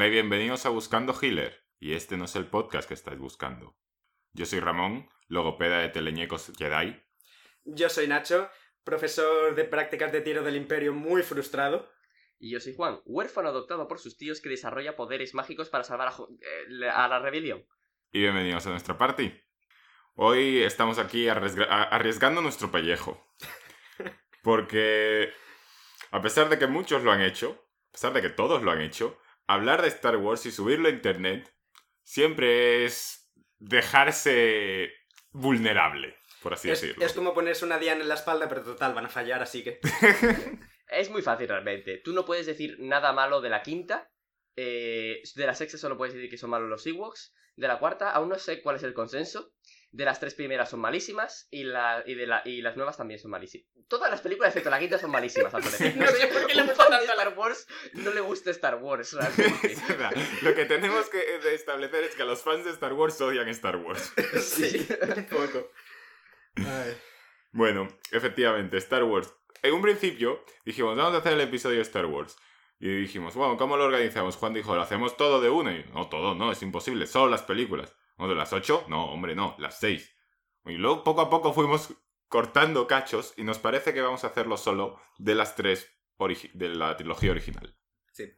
[0.00, 1.62] Hola y bienvenidos a Buscando Healer.
[1.78, 3.76] Y este no es el podcast que estáis buscando.
[4.32, 6.98] Yo soy Ramón, logopeda de Teleñecos Jedi.
[7.64, 8.48] Yo soy Nacho,
[8.82, 11.86] profesor de prácticas de tiro del Imperio muy frustrado.
[12.38, 16.08] Y yo soy Juan, huérfano adoptado por sus tíos que desarrolla poderes mágicos para salvar
[16.08, 17.66] a, Jo- eh, a la rebelión.
[18.10, 19.30] Y bienvenidos a nuestra party.
[20.14, 23.22] Hoy estamos aquí arriesga- arriesgando nuestro pellejo.
[24.42, 25.30] Porque,
[26.10, 28.80] a pesar de que muchos lo han hecho, a pesar de que todos lo han
[28.80, 29.18] hecho,
[29.54, 31.52] hablar de Star Wars y subirlo a internet
[32.02, 34.92] siempre es dejarse
[35.32, 37.04] vulnerable, por así Es, decirlo.
[37.04, 39.80] es como ponerse una diana en la espalda, pero total, van a fallar, así que...
[40.92, 41.98] Es muy fácil realmente.
[41.98, 44.10] Tú no puedes decir nada malo de la quinta.
[44.56, 47.32] eh, de la sexta solo puedes decir que son malos los Ewoks.
[47.54, 49.52] De la cuarta aún no sé cuál es el consenso.
[49.92, 53.18] De las tres primeras son malísimas y, la, y, de la, y las nuevas también
[53.18, 53.68] son malísimas.
[53.88, 55.96] Todas las películas excepto la quinta son malísimas, al parecer.
[55.96, 59.72] No sé por qué le gusta tanto Star Wars no le gusta Star Wars, realmente.
[59.72, 60.12] Es verdad.
[60.42, 63.76] Lo que tenemos que eh, establecer es que los fans de Star Wars odian Star
[63.76, 64.12] Wars.
[64.40, 65.70] sí, un poco.
[66.56, 66.96] Ay.
[67.52, 69.34] Bueno, efectivamente, Star Wars.
[69.62, 72.36] En un principio dijimos, vamos a hacer el episodio de Star Wars.
[72.78, 74.36] Y dijimos, bueno, ¿cómo lo organizamos?
[74.36, 75.72] Juan dijo, lo hacemos todo de una.
[75.72, 77.94] Y no, todo, no, es imposible, solo las películas.
[78.20, 78.84] ¿O de las ocho?
[78.88, 80.14] No, hombre, no, las seis.
[80.66, 81.94] Y luego poco a poco fuimos
[82.28, 85.90] cortando cachos y nos parece que vamos a hacerlo solo de las tres
[86.52, 87.74] de la trilogía original.
[88.12, 88.30] Sí.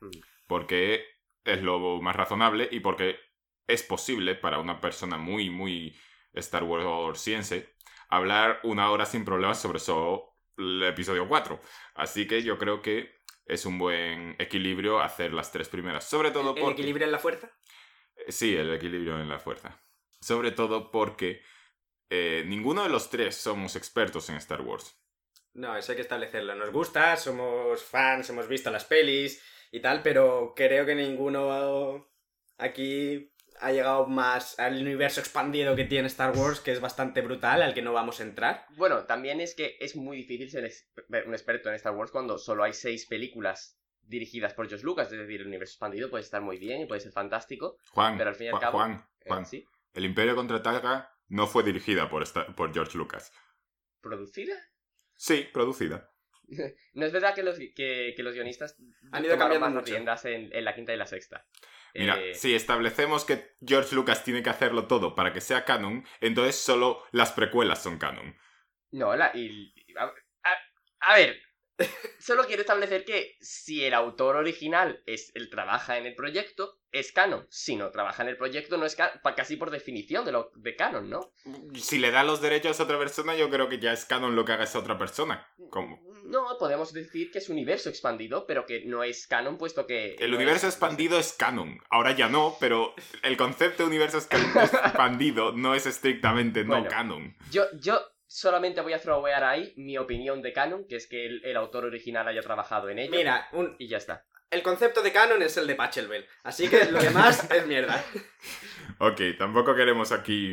[0.46, 1.04] Porque
[1.44, 3.18] es lo más razonable y porque
[3.66, 5.96] es posible para una persona muy, muy
[6.32, 7.74] Star Warsiense
[8.08, 11.58] hablar una hora sin problemas sobre solo el episodio 4.
[11.94, 16.04] Así que yo creo que es un buen equilibrio hacer las tres primeras.
[16.08, 16.82] Sobre todo ¿El porque...
[16.82, 17.50] equilibrio en la fuerza?
[18.28, 19.80] Sí, el equilibrio en la fuerza.
[20.20, 21.42] Sobre todo porque
[22.10, 24.98] eh, ninguno de los tres somos expertos en Star Wars.
[25.54, 26.54] No, eso hay que establecerlo.
[26.54, 32.10] Nos gusta, somos fans, hemos visto las pelis y tal, pero creo que ninguno
[32.58, 37.62] aquí ha llegado más al universo expandido que tiene Star Wars, que es bastante brutal,
[37.62, 38.66] al que no vamos a entrar.
[38.76, 40.70] Bueno, también es que es muy difícil ser
[41.26, 45.10] un experto en Star Wars cuando solo hay seis películas dirigidas por George Lucas.
[45.12, 47.76] Es decir, el universo expandido puede estar muy bien y puede ser fantástico.
[47.92, 49.64] Juan, Pero al fin y al Juan, cabo- Juan, eh, Juan, ¿Sí?
[49.94, 53.32] el Imperio contraataca no fue dirigida por, esta- por George Lucas.
[54.00, 54.54] ¿Producida?
[55.14, 56.08] Sí, producida.
[56.94, 58.76] No es verdad que los, que, que los guionistas
[59.12, 59.92] Han ido cambiando más las mucho.
[59.94, 61.46] riendas en, en la quinta y la sexta.
[61.94, 66.04] Mira, Eh, si establecemos que George Lucas tiene que hacerlo todo para que sea canon,
[66.20, 68.36] entonces solo las precuelas son canon.
[68.90, 70.58] No, la, y, y- a, a-
[71.12, 71.40] a ver,
[72.18, 77.10] solo quiero establecer que si el autor original es el trabaja en el proyecto, es
[77.12, 77.46] canon.
[77.50, 79.18] Si no trabaja en el proyecto, no es canon.
[79.36, 81.32] Casi por definición de, lo, de canon, ¿no?
[81.74, 84.44] Si le da los derechos a otra persona, yo creo que ya es canon lo
[84.44, 85.46] que haga esa otra persona.
[85.70, 86.00] ¿Cómo?
[86.24, 90.14] No, podemos decir que es universo expandido, pero que no es canon, puesto que.
[90.18, 91.78] El no universo es- expandido es canon.
[91.90, 96.88] Ahora ya no, pero el concepto de universo expandido no es estrictamente no Bueno.
[96.88, 97.36] canon.
[97.50, 98.00] Yo, yo
[98.32, 101.84] solamente voy a throwear ahí mi opinión de canon, que es que el, el autor
[101.84, 103.10] original haya trabajado en ello.
[103.10, 104.24] Mira, un- Y ya está.
[104.50, 108.04] el concepto de canon es el de Pachelbel, así que lo demás es mierda.
[108.98, 110.52] Ok, tampoco queremos aquí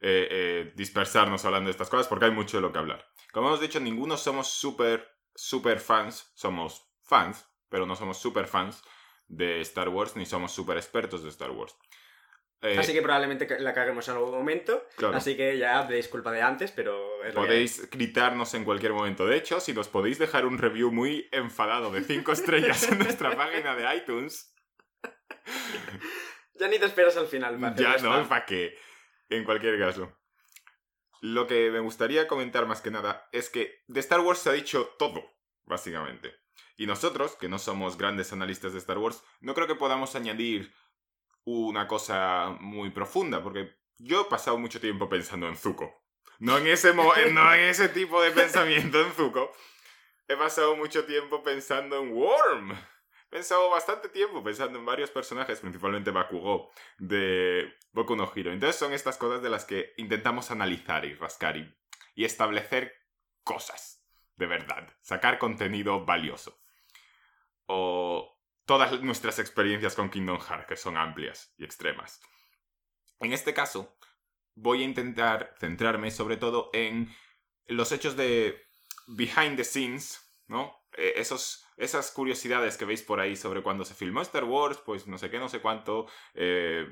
[0.00, 3.04] eh, eh, dispersarnos hablando de estas cosas porque hay mucho de lo que hablar.
[3.32, 6.30] Como hemos dicho, ninguno somos súper, súper fans.
[6.34, 8.82] Somos fans, pero no somos súper fans
[9.28, 11.74] de Star Wars ni somos súper expertos de Star Wars.
[12.66, 16.32] Eh, Así que probablemente la caguemos en algún momento, claro, así que ya pedís culpa
[16.32, 19.26] de antes, pero es podéis gritarnos en cualquier momento.
[19.26, 23.36] De hecho, si nos podéis dejar un review muy enfadado de 5 estrellas en nuestra
[23.36, 24.52] página de iTunes,
[26.58, 27.58] Ya ni te esperas al final.
[27.58, 28.28] para Ya no.
[28.28, 28.74] ¿para qué?
[29.28, 30.12] En cualquier caso.
[31.20, 34.52] Lo que me gustaría comentar más que nada es que de Star Wars se ha
[34.52, 35.22] dicho todo,
[35.64, 36.34] básicamente.
[36.76, 40.72] Y nosotros, que no somos grandes analistas de Star Wars, no creo que podamos añadir
[41.46, 46.04] una cosa muy profunda, porque yo he pasado mucho tiempo pensando en Zuko.
[46.38, 46.92] No en ese,
[47.32, 49.52] no en ese tipo de pensamiento en Zuko.
[50.28, 52.72] He pasado mucho tiempo pensando en Worm.
[52.72, 58.52] He pensado bastante tiempo pensando en varios personajes, principalmente Bakugo, de Boku no Hero.
[58.52, 61.74] Entonces son estas cosas de las que intentamos analizar y rascar y,
[62.14, 62.92] y establecer
[63.44, 63.96] cosas
[64.36, 66.60] de verdad, sacar contenido valioso.
[67.66, 68.35] O
[68.66, 72.20] todas nuestras experiencias con Kingdom Hearts, que son amplias y extremas.
[73.20, 73.96] En este caso,
[74.54, 77.14] voy a intentar centrarme sobre todo en
[77.66, 78.60] los hechos de
[79.06, 80.84] behind the scenes, ¿no?
[80.96, 85.06] Eh, esos, esas curiosidades que veis por ahí sobre cuando se filmó Star Wars, pues
[85.06, 86.86] no sé qué, no sé cuánto, eh,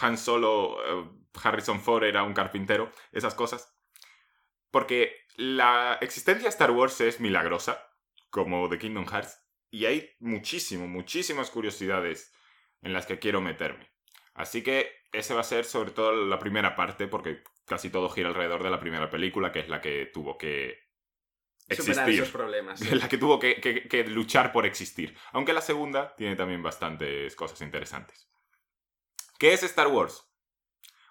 [0.00, 1.10] Han Solo, eh,
[1.42, 3.74] Harrison Ford era un carpintero, esas cosas.
[4.70, 7.80] Porque la existencia de Star Wars es milagrosa,
[8.30, 9.43] como de Kingdom Hearts,
[9.74, 12.32] y hay muchísimo, muchísimas curiosidades
[12.82, 13.90] en las que quiero meterme.
[14.34, 18.28] Así que ese va a ser sobre todo la primera parte, porque casi todo gira
[18.28, 20.78] alrededor de la primera película, que es la que tuvo que
[21.70, 22.14] Superar existir.
[22.22, 22.78] esos problemas.
[22.80, 22.94] sí.
[22.94, 25.16] la que tuvo que, que- que luchar por existir.
[25.32, 28.28] Aunque la segunda tiene también bastantes cosas interesantes.
[29.38, 30.22] ¿Qué es Star Wars?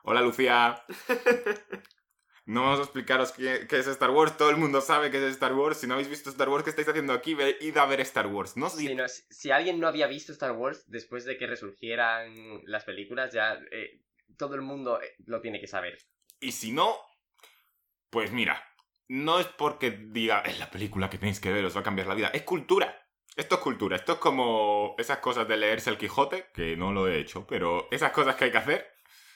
[0.04, 0.86] Hola Lucía.
[2.46, 4.36] No vamos a explicaros qué, qué es Star Wars.
[4.38, 5.78] Todo el mundo sabe qué es Star Wars.
[5.78, 7.34] Si no habéis visto Star Wars, ¿qué estáis haciendo aquí?
[7.36, 8.58] Ve- Id a ver Star Wars.
[8.58, 11.48] No Si, sé- no- si- si alguien no había visto Star Wars después de que
[11.48, 12.34] resurgieran
[12.66, 14.02] las películas, ya eh,
[14.38, 15.98] todo el mundo eh, lo tiene que saber.
[16.42, 16.98] Y si no,
[18.10, 18.62] pues mira,
[19.08, 22.08] no es porque diga es la película que tenéis que ver, os va a cambiar
[22.08, 22.28] la vida.
[22.34, 23.00] Es cultura.
[23.36, 23.96] Esto es cultura.
[23.96, 27.88] Esto es como esas cosas de leerse el Quijote, que no lo he hecho, pero
[27.90, 28.93] esas cosas que hay que hacer.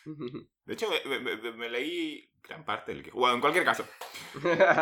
[0.66, 3.20] De hecho, me, me- me- me leí gran parte del Quijote.
[3.20, 3.86] Bueno, en cualquier caso,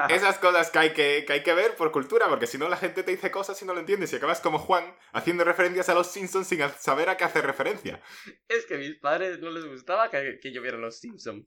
[0.09, 2.77] esas cosas que hay que, que hay que ver por cultura, porque si no la
[2.77, 5.93] gente te dice cosas y no lo entiendes y acabas como Juan haciendo referencias a
[5.95, 8.01] los Simpsons sin saber a qué hace referencia.
[8.47, 11.45] es que a mis padres no les gustaba que, que yo viera Los Simpsons.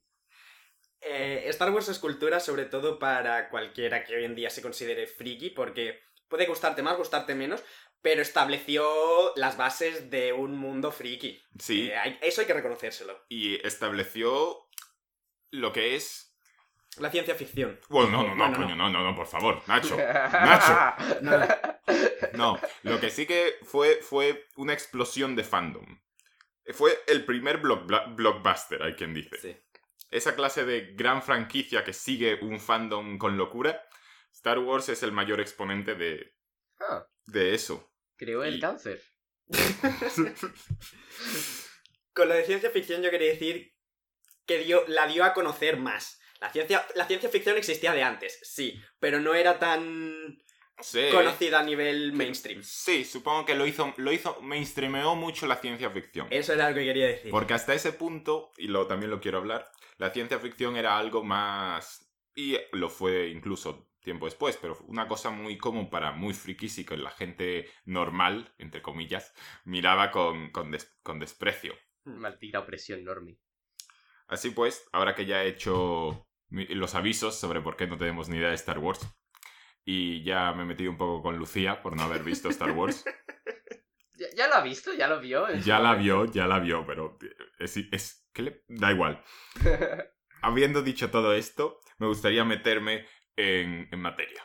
[1.01, 5.07] Eh, Star Wars es cultura sobre todo para cualquiera que hoy en día se considere
[5.07, 7.63] friki, porque puede gustarte más, gustarte menos,
[8.03, 11.41] pero estableció las bases de un mundo friki.
[11.59, 13.25] Sí, Eh, hay- eso hay que reconocérselo.
[13.29, 14.69] y estableció
[15.51, 16.25] lo que es
[16.97, 17.79] La ciencia ficción.
[17.91, 19.97] Bueno, no, no, no, Bueno, coño, no, no, no, por favor, Nacho.
[20.33, 21.21] Nacho.
[21.23, 21.47] No,
[22.35, 26.01] No, lo que sí que fue fue una explosión de fandom.
[26.73, 29.37] Fue el primer block- blockbuster, hay quien dice.
[29.39, 29.57] sí.
[30.11, 33.83] Esa clase de gran franquicia que sigue un fandom con locura.
[34.39, 36.33] Star Wars es el mayor exponente de,
[36.79, 37.93] Ah, de eso.
[38.17, 39.03] creó el Y- cáncer.
[42.15, 43.75] Con lo de ciencia ficción yo quería decir
[44.47, 46.21] que dio, la dio a conocer más.
[46.41, 50.39] La ciencia, la ciencia ficción existía de antes, sí, pero no era tan
[50.81, 51.09] Sí.
[51.13, 52.63] conocida a nivel mainstream.
[52.63, 56.29] Sí, supongo que lo hizo, lo hizo, mainstreameó mucho la ciencia ficción.
[56.31, 57.33] Eso era lo que quería decir.
[57.33, 61.25] Porque hasta ese punto, y lo, también lo quiero hablar, la ciencia ficción era algo
[61.25, 62.05] más...
[62.37, 66.85] Y lo fue incluso tiempo después, pero una cosa muy común para muy frikis y
[66.85, 69.35] que la gente normal, entre comillas,
[69.65, 71.75] miraba con, con, des- con desprecio.
[72.05, 73.37] Maldita opresión enorme.
[74.27, 78.39] Así pues, ahora que ya he hecho los avisos sobre por qué no tenemos ni
[78.39, 79.01] idea de Star Wars,
[79.85, 83.05] y ya me he metido un poco con Lucía por no haber visto Star Wars,
[84.19, 84.93] ¿Ya, ya lo ha visto?
[84.95, 85.49] ¿Ya lo vio?
[85.65, 87.17] ya la vio, ya la vio, pero
[87.59, 87.77] es...
[87.77, 89.23] es que le- da igual.
[90.43, 93.07] habiendo dicho todo esto, me gustaría meterme
[93.39, 94.43] en, en materia.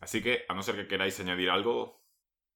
[0.00, 2.04] Así que, a no ser que queráis añadir algo,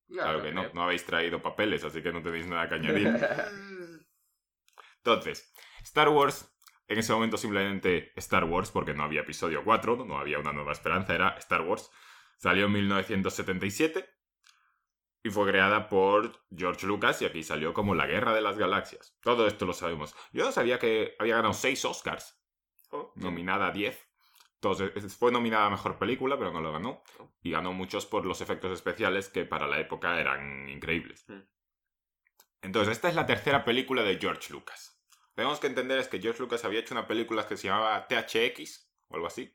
[0.09, 3.09] No, claro que no, no habéis traído papeles, así que no tenéis nada que añadir.
[4.99, 5.53] Entonces,
[5.83, 6.49] Star Wars,
[6.89, 10.73] en ese momento simplemente Star Wars, porque no había episodio 4, no había una nueva
[10.73, 11.91] esperanza, era Star Wars.
[12.39, 14.09] Salió en 1977
[15.25, 19.17] y fue creada por George Lucas y aquí salió como la Guerra de las Galaxias.
[19.23, 20.15] Todo esto lo sabemos.
[20.33, 22.39] Yo no sabía que había ganado 6 Oscars
[22.91, 24.12] Oh, nominada a 10.
[24.63, 27.03] Entonces, es- fue nominada a Mejor Película, pero no lo ganó.
[27.19, 27.29] Oh.
[27.43, 31.25] Y ganó muchos por los efectos especiales que para la época eran increíbles.
[31.29, 31.41] Mm.
[32.63, 35.03] Entonces, esta es la tercera película de George Lucas.
[35.35, 38.89] Tenemos que entender es que George Lucas había hecho una película que se llamaba THX,
[39.09, 39.53] o algo así,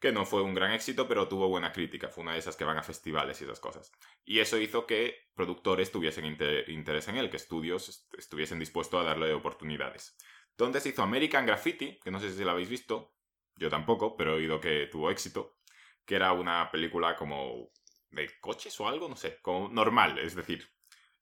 [0.00, 2.08] que no fue un gran éxito, pero tuvo buena crítica.
[2.08, 3.92] Fue una de esas que van a festivales y esas cosas.
[4.24, 8.98] Y eso hizo que productores tuviesen inter- interés en él, que estudios est- estuviesen dispuestos
[8.98, 10.16] a darle oportunidades.
[10.52, 13.12] Entonces hizo American Graffiti, que no sé si la habéis visto,
[13.58, 15.58] yo tampoco, pero he oído que tuvo éxito,
[16.04, 17.70] que era una película como
[18.10, 20.66] de coches o algo, no sé, como normal, es decir,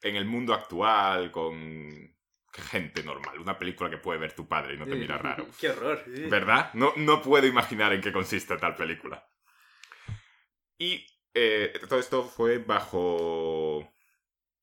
[0.02, 2.14] en el mundo actual, con
[2.52, 5.47] gente normal, una película que puede ver tu padre y no te mira raro.
[5.61, 6.05] Qué horror.
[6.07, 6.73] ¿Verdad?
[6.75, 9.28] No, no puedo imaginar en qué consiste tal película.
[10.78, 13.93] Y eh, todo esto fue bajo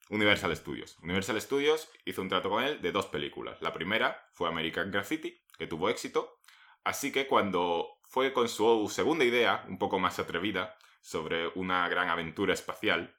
[0.09, 0.97] Universal Studios.
[1.01, 3.61] Universal Studios hizo un trato con él de dos películas.
[3.61, 6.39] La primera fue American Graffiti, que tuvo éxito.
[6.83, 12.09] Así que cuando fue con su segunda idea, un poco más atrevida, sobre una gran
[12.09, 13.15] aventura espacial,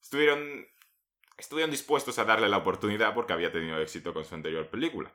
[0.00, 0.66] estuvieron,
[1.36, 5.14] estuvieron dispuestos a darle la oportunidad porque había tenido éxito con su anterior película.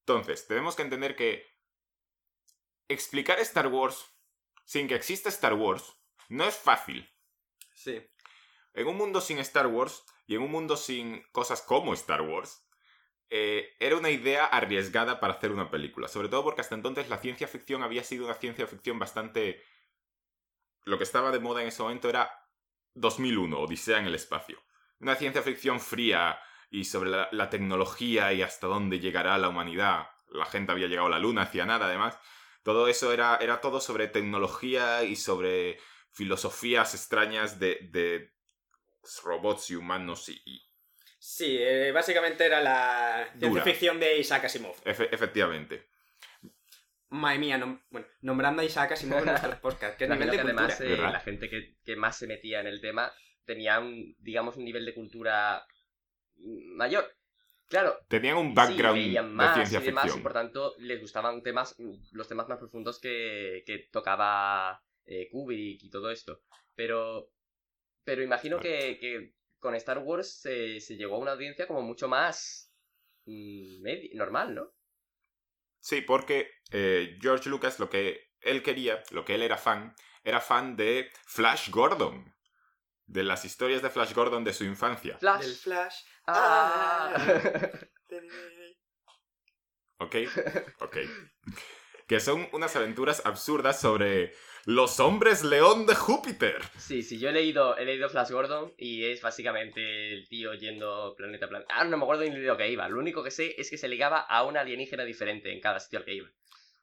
[0.00, 1.46] Entonces, tenemos que entender que
[2.88, 4.04] explicar Star Wars
[4.64, 5.94] sin que exista Star Wars
[6.28, 7.08] no es fácil.
[7.74, 8.02] Sí.
[8.72, 12.63] En un mundo sin Star Wars y en un mundo sin cosas como Star Wars,
[13.30, 16.08] eh, era una idea arriesgada para hacer una película.
[16.08, 19.62] Sobre todo porque hasta entonces la ciencia ficción había sido una ciencia ficción bastante...
[20.84, 22.30] Lo que estaba de moda en ese momento era
[22.94, 24.58] 2001, Odisea en el espacio.
[25.00, 26.38] Una ciencia ficción fría
[26.70, 30.08] y sobre la, tecnología y hasta dónde llegará la humanidad.
[30.28, 32.18] La gente había llegado a la luna, hacía nada además.
[32.62, 35.78] Todo eso era, era todo sobre tecnología y sobre
[36.10, 38.34] filosofías extrañas de, de
[39.22, 40.62] robots y humanos y-
[41.26, 44.76] Sí, eh, básicamente era la ciencia ficción de Isaac Asimov.
[44.84, 45.86] Efe- efectivamente.
[47.08, 49.96] Madre mía, nom- bueno, nombrando a Isaac Asimov en nuestros podcasts.
[49.96, 51.08] ¿Qué Imagino nivel de que además cultura?
[51.08, 53.10] eh, la gente que, que más se metía en el tema
[53.46, 55.66] tenía un, digamos, un nivel de cultura
[56.76, 57.10] mayor.
[57.68, 60.22] Claro, Tenían un sí, background de ciencia y demás, y ficción.
[60.22, 61.74] por tanto les gustaban temas,
[62.12, 66.42] los temas más profundos que, que tocaba eh, Kubrick y todo esto.
[66.74, 67.30] Pero,
[68.04, 69.32] pero imagino que, que
[69.64, 72.70] con Star Wars se, se llegó a una audiencia como mucho más
[73.24, 74.74] mm, normal, ¿no?
[75.80, 80.42] Sí, porque eh, George Lucas lo que él quería, lo que él era fan, era
[80.42, 82.36] fan de Flash Gordon.
[83.06, 85.16] De las historias de Flash Gordon de su infancia.
[85.16, 85.46] Flash.
[85.46, 85.96] Del Flash.
[86.26, 87.16] Ah.
[89.98, 90.16] ¿Ok?
[90.80, 90.96] Ok.
[92.06, 94.34] Que son unas aventuras absurdas sobre
[94.66, 96.60] los hombres león de Júpiter.
[96.76, 101.14] Sí, sí, yo he leído, he leído Flash Gordon y es básicamente el tío yendo
[101.16, 101.74] planeta a planeta.
[101.74, 102.88] Ah, no me acuerdo ni de lo que iba.
[102.88, 105.98] Lo único que sé es que se ligaba a una alienígena diferente en cada sitio
[105.98, 106.28] al que iba.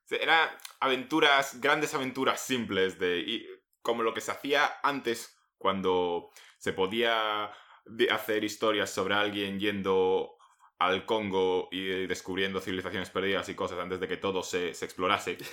[0.10, 0.50] Eran
[0.80, 3.48] aventuras, grandes aventuras simples, de y-
[3.82, 7.52] como lo que se hacía antes cuando se podía
[8.12, 10.36] hacer historias sobre alguien yendo
[10.86, 15.38] al Congo y descubriendo civilizaciones perdidas y cosas antes de que todo se, se explorase.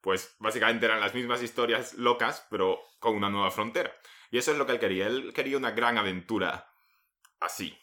[0.00, 3.90] Pues básicamente eran las mismas historias locas, pero con una nueva frontera.
[4.30, 5.06] Y eso es lo que él quería.
[5.06, 6.70] Él quería una gran aventura
[7.40, 7.74] así.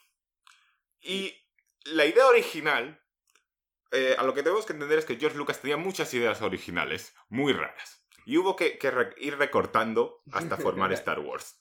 [1.00, 1.34] Y
[1.84, 3.02] la idea original
[3.90, 7.12] eh, a lo que tenemos que entender es que George Lucas tenía muchas ideas originales,
[7.28, 8.06] muy raras.
[8.24, 11.60] Y hubo que, que re- ir recortando hasta formar Star Wars.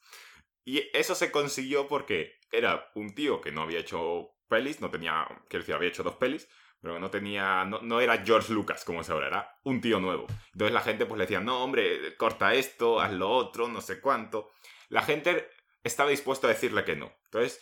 [0.64, 5.26] Y eso se consiguió porque era un tío que no había hecho pelis, no tenía,
[5.48, 6.48] quiero decir, había hecho dos pelis,
[6.82, 10.28] pero no tenía, no, era George Lucas como es ahora, era un tío nuevo.
[10.52, 14.02] Entonces la gente pues le decía, no hombre, corta esto, haz lo otro, no sé
[14.02, 14.52] cuánto.
[14.90, 15.50] La gente
[15.84, 17.14] estaba dispuesta a decirle que no.
[17.26, 17.60] Entonces,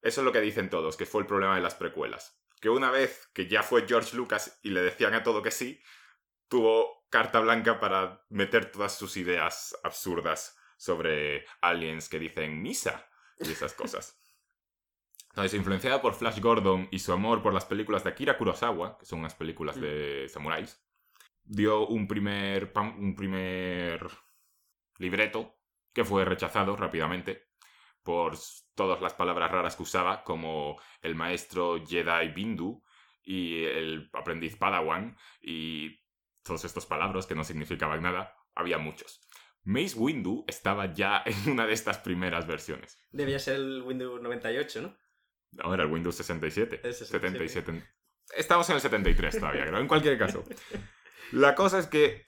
[0.00, 2.90] eso es lo que dicen todos, que fue el problema de las precuelas que una
[2.90, 5.80] vez que ya fue George Lucas y le decían a todo que sí,
[6.48, 13.08] tuvo carta blanca para meter todas sus ideas absurdas sobre aliens que dicen misa
[13.38, 14.18] y esas cosas.
[15.36, 19.04] Entonces, influenciada por Flash Gordon y su amor por las películas de Akira Kurosawa, que
[19.04, 20.82] son unas películas de samuráis,
[21.44, 24.08] dio un primer, un primer
[24.96, 25.58] libreto
[25.92, 27.48] que fue rechazado rápidamente
[28.02, 28.38] por
[28.74, 32.82] todas las palabras raras que usaba, como el maestro Jedi Bindu
[33.22, 36.00] y el aprendiz Padawan y
[36.44, 39.20] todos estos palabras que no significaban nada, había muchos.
[39.64, 42.98] Mace Windu estaba ya en una de estas primeras versiones.
[43.10, 45.05] Debía ser el Windows 98, ¿no?
[45.52, 46.80] No, era el Windows 67.
[46.82, 47.48] El 67.
[47.62, 47.96] 77.
[48.36, 49.80] Estamos en el 73 todavía, creo.
[49.80, 50.44] En cualquier caso.
[51.32, 52.24] La cosa es que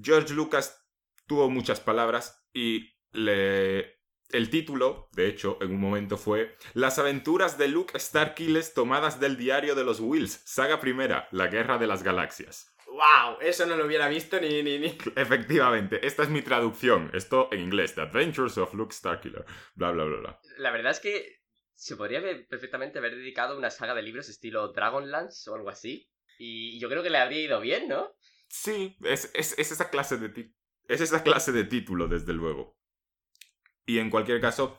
[0.00, 0.86] George Lucas
[1.26, 4.00] tuvo muchas palabras y le...
[4.30, 9.36] el título, de hecho, en un momento fue Las aventuras de Luke Starkiller tomadas del
[9.36, 12.74] diario de los Wills, saga primera, La Guerra de las Galaxias.
[12.86, 13.38] ¡Wow!
[13.40, 14.62] Eso no lo hubiera visto ni...
[14.62, 14.98] ni, ni.
[15.16, 17.10] Efectivamente, esta es mi traducción.
[17.14, 19.44] Esto en inglés, The Adventures of Luke Starkiller.
[19.74, 20.40] Bla, bla, bla, bla.
[20.58, 21.39] La verdad es que
[21.80, 26.10] se podría perfectamente haber dedicado una saga de libros estilo Dragonlance o algo así.
[26.38, 28.14] Y yo creo que le habría ido bien, ¿no?
[28.48, 30.52] Sí, es, es, es esa clase de
[30.88, 32.76] es esa clase de título, desde luego.
[33.86, 34.78] Y en cualquier caso,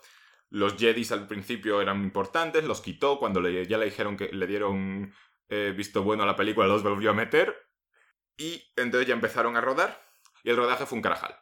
[0.49, 5.11] los Jedis al principio eran importantes, los quitó cuando ya le dijeron que le dieron
[5.49, 7.55] eh, visto bueno a la película, los volvió a meter.
[8.37, 9.99] Y entonces ya empezaron a rodar.
[10.43, 11.35] Y el rodaje fue un carajal.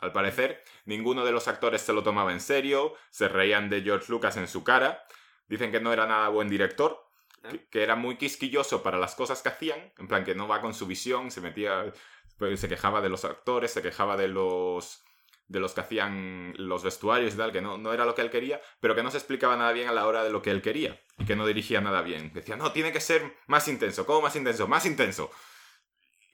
[0.00, 4.10] Al parecer, ninguno de los actores se lo tomaba en serio, se reían de George
[4.10, 5.04] Lucas en su cara.
[5.48, 7.08] Dicen que no era nada buen director,
[7.50, 10.60] que, que era muy quisquilloso para las cosas que hacían, en plan que no va
[10.60, 11.92] con su visión, se metía,
[12.38, 15.02] pues, se quejaba de los actores, se quejaba de los
[15.48, 18.30] de los que hacían los vestuarios y tal, que no, no era lo que él
[18.30, 20.60] quería, pero que no se explicaba nada bien a la hora de lo que él
[20.60, 22.32] quería y que no dirigía nada bien.
[22.32, 24.66] Decía, no, tiene que ser más intenso, ¿cómo más intenso?
[24.66, 25.30] Más intenso.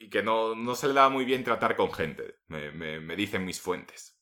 [0.03, 3.15] Y que no, no se le daba muy bien tratar con gente, me, me- me
[3.15, 4.19] dicen mis fuentes.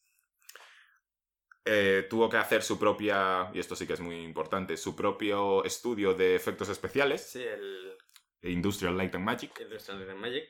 [1.66, 5.64] Eh, tuvo que hacer su propia, y esto sí que es muy importante, su propio
[5.64, 7.98] estudio de efectos especiales, Sí, el...
[8.44, 9.58] Industrial Light and Magic.
[9.60, 10.44] de Stanley and Magic.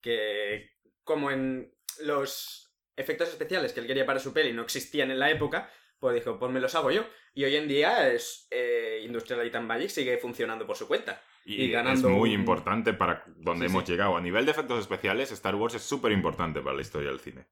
[0.00, 0.72] Que
[1.04, 5.30] como en los efectos especiales que él quería para su peli no existían en la
[5.30, 7.04] época, pues dijo, pues me los hago yo.
[7.34, 11.22] Y hoy en día es, eh, Industrial Light and Magic sigue funcionando por su cuenta.
[11.44, 13.92] Y, Y ganando es muy un- importante para donde Sí, hemos sí.
[13.92, 14.16] llegado.
[14.16, 17.46] A nivel de efectos especiales, Star Wars es súper importante para la historia del cine.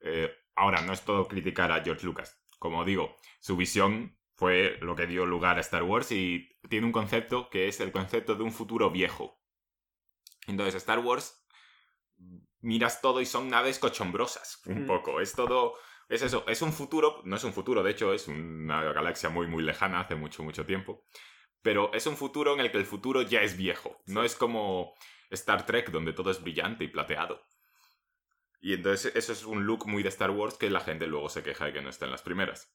[0.00, 2.42] Eh, ahora, no es todo criticar a George Lucas.
[2.58, 6.92] Como digo, su visión fue lo que dio lugar a Star Wars y tiene un
[6.92, 9.40] concepto que es el concepto de un futuro viejo.
[10.46, 11.46] Entonces, Star Wars,
[12.60, 14.86] miras todo y son naves cochombrosas, un Mm.
[14.86, 15.20] poco.
[15.20, 15.74] Es todo
[16.10, 19.46] Es eso, es un futuro, no es un futuro, de hecho es una galaxia muy
[19.46, 21.04] muy lejana, hace mucho mucho tiempo,
[21.62, 24.92] pero es un futuro en el que el futuro ya es viejo, no es como
[25.30, 27.40] Star Trek donde todo es brillante y plateado.
[28.60, 31.44] Y entonces eso es un look muy de Star Wars que la gente luego se
[31.44, 32.74] queja de que no está en las primeras.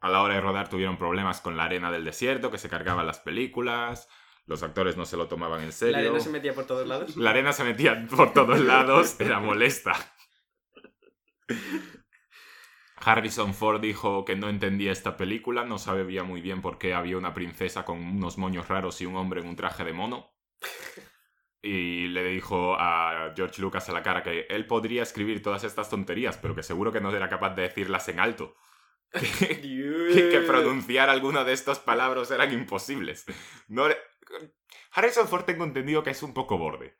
[0.00, 3.06] A la hora de rodar tuvieron problemas con la arena del desierto, que se cargaban
[3.06, 4.08] las películas,
[4.46, 5.94] los actores no se lo tomaban en serio.
[5.94, 7.16] La arena se metía por todos lados.
[7.16, 9.94] La arena se metía por todos lados, era molesta.
[13.04, 17.18] Harrison Ford dijo que no entendía esta película, no sabía muy bien por qué había
[17.18, 20.32] una princesa con unos moños raros y un hombre en un traje de mono.
[21.60, 25.90] Y le dijo a George Lucas a la cara que él podría escribir todas estas
[25.90, 28.56] tonterías, pero que seguro que no era capaz de decirlas en alto.
[29.14, 33.24] Que, que, que pronunciar alguna de estas palabras eran imposibles.
[33.68, 33.86] No,
[34.90, 36.96] Harrison Ford tengo entendido que es un poco borde.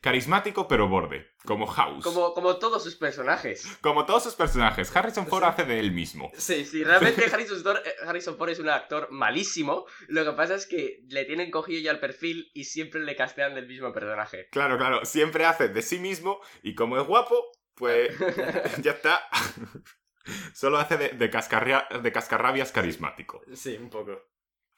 [0.00, 2.04] Carismático pero borde, como House.
[2.04, 3.78] Como, Como, como todos sus personajes.
[3.82, 6.30] todos sus personajes, Harrison Ford hace de él mismo.
[6.36, 10.54] Sí, Si realmente Harrison Ford, eh, Harrison Ford es un actor malísimo, lo que pasa
[10.54, 14.48] es que le tienen cogido ya el perfil y siempre le castean del mismo personaje.
[14.52, 18.16] Claro, claro, siempre hace de sí mismo y como es guapo, pues
[18.82, 19.22] ya está.
[20.54, 23.42] Solo hace de, de, cascarria- de cascarrabias carismático.
[23.54, 24.16] Sí, un poco.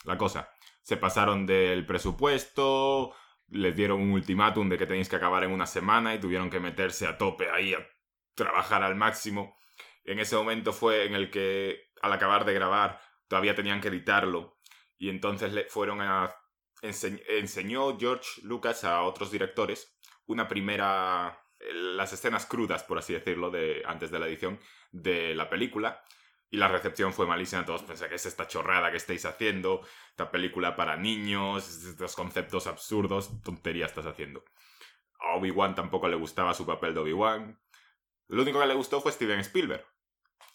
[0.05, 0.51] La cosa,
[0.83, 3.15] se pasaron del presupuesto,
[3.55, 6.61] les dieron un ultimátum de que tenéis que acabar en una semana y tuvieron que
[6.61, 7.87] meterse a tope ahí a
[8.35, 9.57] trabajar al máximo.
[10.05, 14.59] En ese momento fue en el que, al acabar de grabar, todavía tenían que editarlo
[14.99, 16.35] y entonces le fueron a...
[16.83, 19.97] ense- enseñó George Lucas a otros directores
[20.27, 21.39] una primera...
[21.73, 24.59] las escenas crudas, por así decirlo, de, antes de la edición
[24.91, 26.03] de la película.
[26.55, 27.65] Y la recepción fue malísima.
[27.65, 29.81] Todos pensaban que es esta chorrada que estáis haciendo
[30.11, 34.45] esta película para niños, estos conceptos absurdos, tontería estás haciendo.
[35.19, 37.61] A Obi-Wan tampoco le gustaba su papel de Obi-Wan.
[38.29, 39.85] Lo único que le gustó fue Steven Spielberg,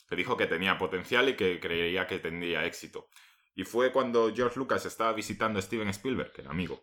[0.07, 3.09] que dijo que tenía potencial y que creía que tendría éxito.
[3.53, 6.81] Y fue cuando George Lucas estaba visitando a Steven Spielberg, que era amigo,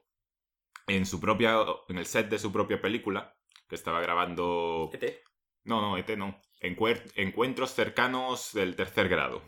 [0.89, 3.35] en su propia en el set de su propia película,
[3.67, 5.23] que estaba grabando ET.
[5.65, 6.39] no, no, ET no.
[6.61, 9.43] Encuentros cercanos del tercer grado.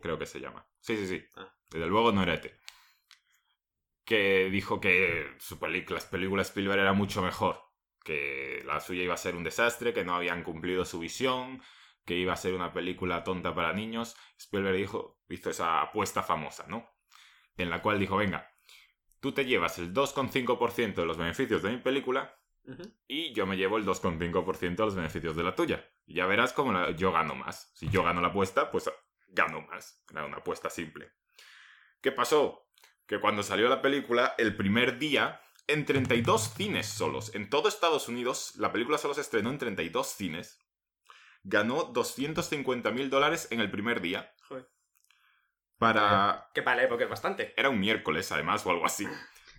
[0.00, 0.66] Creo que se llama.
[0.80, 1.24] Sí, sí, sí.
[1.36, 1.52] Ah.
[1.70, 2.58] Desde luego no era ET.
[4.04, 7.60] Que dijo que su las películas Spielberg era mucho mejor.
[8.02, 11.62] Que la suya iba a ser un desastre, que no habían cumplido su visión,
[12.06, 14.16] que iba a ser una película tonta para niños.
[14.38, 16.88] Spielberg dijo, hizo esa apuesta famosa, ¿no?
[17.58, 18.50] En la cual dijo, venga,
[19.20, 22.37] tú te llevas el 2,5% de los beneficios de mi película
[23.06, 25.88] Y yo me llevo el 2,5% de los beneficios de la tuya.
[26.06, 27.70] Y ya verás cómo la- yo gano más.
[27.74, 28.90] Si yo gano la apuesta, pues
[29.28, 30.04] gano más.
[30.10, 31.12] Era una apuesta simple.
[32.00, 32.68] ¿Qué pasó?
[33.06, 38.08] Que cuando salió la película, el primer día, en 32 cines solos, en todo Estados
[38.08, 40.60] Unidos, la película solo se estrenó en 32 cines,
[41.42, 44.34] ganó 250 mil dólares en el primer día.
[44.48, 44.68] Joder.
[45.78, 46.48] Para...
[46.54, 47.54] Que para la época es bastante.
[47.56, 49.06] Era un miércoles, además, o algo así.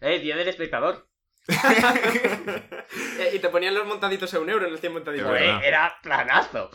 [0.02, 1.10] Eh, día del espectador.
[3.20, 5.30] Eh, y te ponían los montaditos a un euro en el 100 montaditos.
[5.64, 6.72] Era planazo.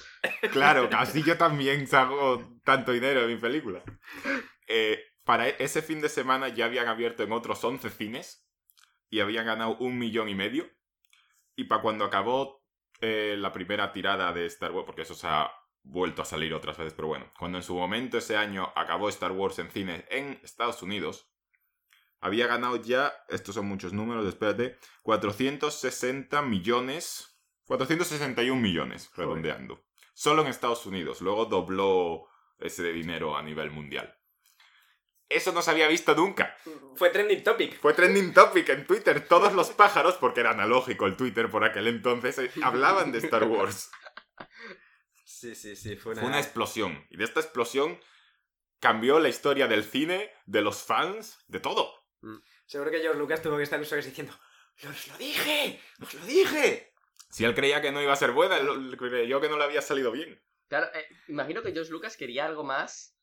[0.53, 3.83] Claro, así yo también saco tanto dinero de mi película.
[4.69, 8.47] Eh, para e- ese fin de semana ya habían abierto en otros 11 cines
[9.11, 10.71] y habían ganado un millón y medio.
[11.57, 12.63] Y para cuando acabó
[13.01, 15.51] eh, la primera tirada de Star Wars, porque eso se ha
[15.83, 19.33] vuelto a salir otras veces, pero bueno, cuando en su momento ese año acabó Star
[19.33, 21.29] Wars en cines en Estados Unidos,
[22.25, 29.29] había ganado ya, estos son muchos números, espérate, 460 millones, 461 millones, Joder.
[29.29, 29.85] redondeando.
[30.15, 32.27] Solo en Estados Unidos, luego dobló
[32.59, 34.19] ese dinero a nivel mundial.
[35.29, 36.57] Eso no se había visto nunca.
[36.97, 37.79] Fue trending topic.
[37.79, 39.29] Fue trending topic en Twitter.
[39.29, 43.45] Todos los pájaros, porque era analógico el Twitter por aquel entonces, eh, hablaban de Star
[43.45, 43.91] Wars.
[45.27, 45.97] Sí, sí, sí.
[45.97, 46.23] Fue una...
[46.23, 47.05] Fue una explosión.
[47.11, 48.01] Y de esta explosión
[48.81, 52.04] cambió la historia del cine, de los fans, de todo.
[52.67, 54.33] Seguro que George Lucas tuvo que estar en diciendo
[54.89, 55.81] ¡Os lo dije!
[56.01, 56.93] ¡Os lo dije!
[57.31, 59.83] Si él creía que no iba a ser buena, él creyó que no le había
[59.83, 60.41] salido bien.
[60.69, 63.17] Claro, eh, imagino que George Lucas quería algo más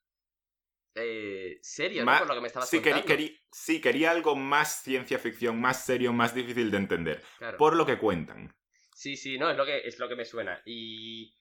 [0.95, 2.19] eh, serio, Ma- ¿no?
[2.19, 3.07] Por lo que me estabas sí, querí- contando.
[3.07, 7.23] querí- sí, quería algo más ciencia ficción, más serio, más difícil de entender.
[7.37, 7.57] Claro.
[7.57, 8.53] Por lo que cuentan.
[8.93, 10.61] Sí, sí, no, es lo que, es lo que me suena.
[10.65, 11.33] Y,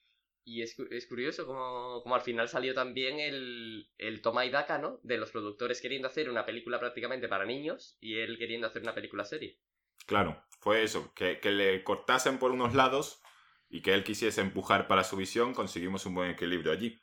[0.44, 4.78] y es, es curioso como, como al final salió también el, el toma y daca,
[4.78, 5.00] ¿no?
[5.02, 8.94] De los productores queriendo hacer una película prácticamente para niños y él queriendo hacer una
[8.94, 9.58] película serie.
[10.06, 13.20] Claro, fue eso, que, que le cortasen por unos lados
[13.68, 17.00] y que él quisiese empujar para su visión, conseguimos un buen equilibrio allí.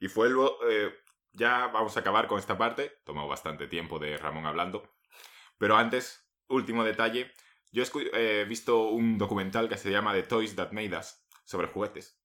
[0.00, 0.92] Y fue luego, eh,
[1.32, 4.82] ya vamos a acabar con esta parte, tomó bastante tiempo de Ramón hablando,
[5.58, 7.32] pero antes, último detalle,
[7.70, 11.68] yo he he visto un documental que se llama The Toys That Made Us, sobre
[11.68, 12.20] juguetes.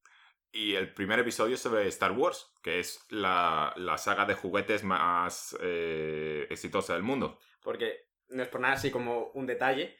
[0.52, 4.84] Y el primer episodio es sobre Star Wars, que es la, la saga de juguetes
[4.84, 7.40] más eh, exitosa del mundo.
[7.64, 9.98] Porque no es por nada así como un detalle,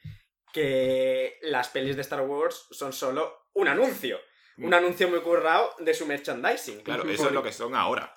[0.52, 4.18] que las pelis de Star Wars son solo un anuncio.
[4.58, 6.78] Un anuncio muy currado de su merchandising.
[6.78, 6.82] Mm.
[6.82, 8.16] Claro, eso es lo que son ahora.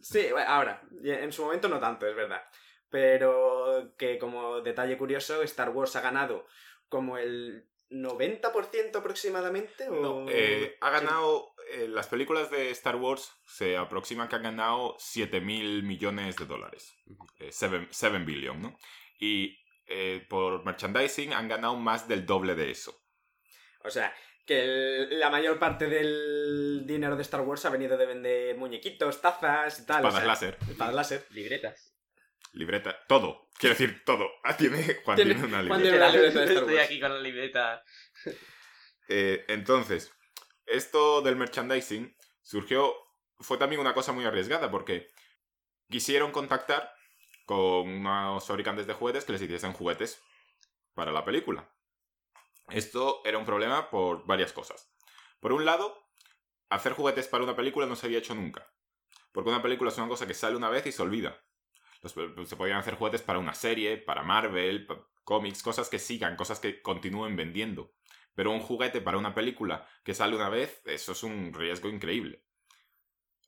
[0.00, 0.82] Sí, ahora.
[1.02, 2.42] En su momento no tanto, es verdad.
[2.90, 6.46] Pero que como detalle curioso, Star Wars ha ganado
[6.88, 9.88] como el 90% aproximadamente.
[9.88, 9.94] ¿o?
[9.94, 11.49] No, eh, ha ganado.
[11.72, 16.46] Eh, las películas de Star Wars se aproximan que han ganado 7 mil millones de
[16.46, 16.94] dólares.
[17.50, 18.76] 7 billion, ¿no?
[19.18, 22.94] Y eh, por merchandising han ganado más del doble de eso.
[23.84, 24.14] O sea,
[24.46, 29.20] que el- la mayor parte del dinero de Star Wars ha venido de vender muñequitos,
[29.20, 30.04] tazas y tal.
[30.04, 31.26] o Espadas sea, láser, Espadas láser.
[31.30, 31.94] Libretas.
[32.52, 33.48] libreta, todo.
[33.58, 34.26] Quiero decir, todo.
[34.42, 35.82] Ah, tiene, Juan Tiene- tiene una Juan libreta.
[35.82, 37.84] tiene una libreta de Star Estoy aquí con la libreta.
[39.08, 40.12] Eh, entonces,
[40.70, 42.94] esto del merchandising surgió,
[43.38, 45.08] fue también una cosa muy arriesgada porque
[45.88, 46.92] quisieron contactar
[47.46, 50.22] con unos fabricantes de juguetes que les hiciesen juguetes
[50.94, 51.68] para la película.
[52.68, 54.92] Esto era un problema por varias cosas.
[55.40, 56.06] Por un lado,
[56.68, 58.72] hacer juguetes para una película no se había hecho nunca.
[59.32, 61.40] Porque una película es una cosa que sale una vez y se olvida.
[62.02, 66.60] Se podían hacer juguetes para una serie, para Marvel, pa- cómics, cosas que sigan, cosas
[66.60, 67.92] que continúen vendiendo.
[68.34, 72.44] Pero un juguete para una película que sale una vez, eso es un riesgo increíble.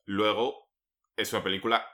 [0.05, 0.69] Luego,
[1.15, 1.87] es una película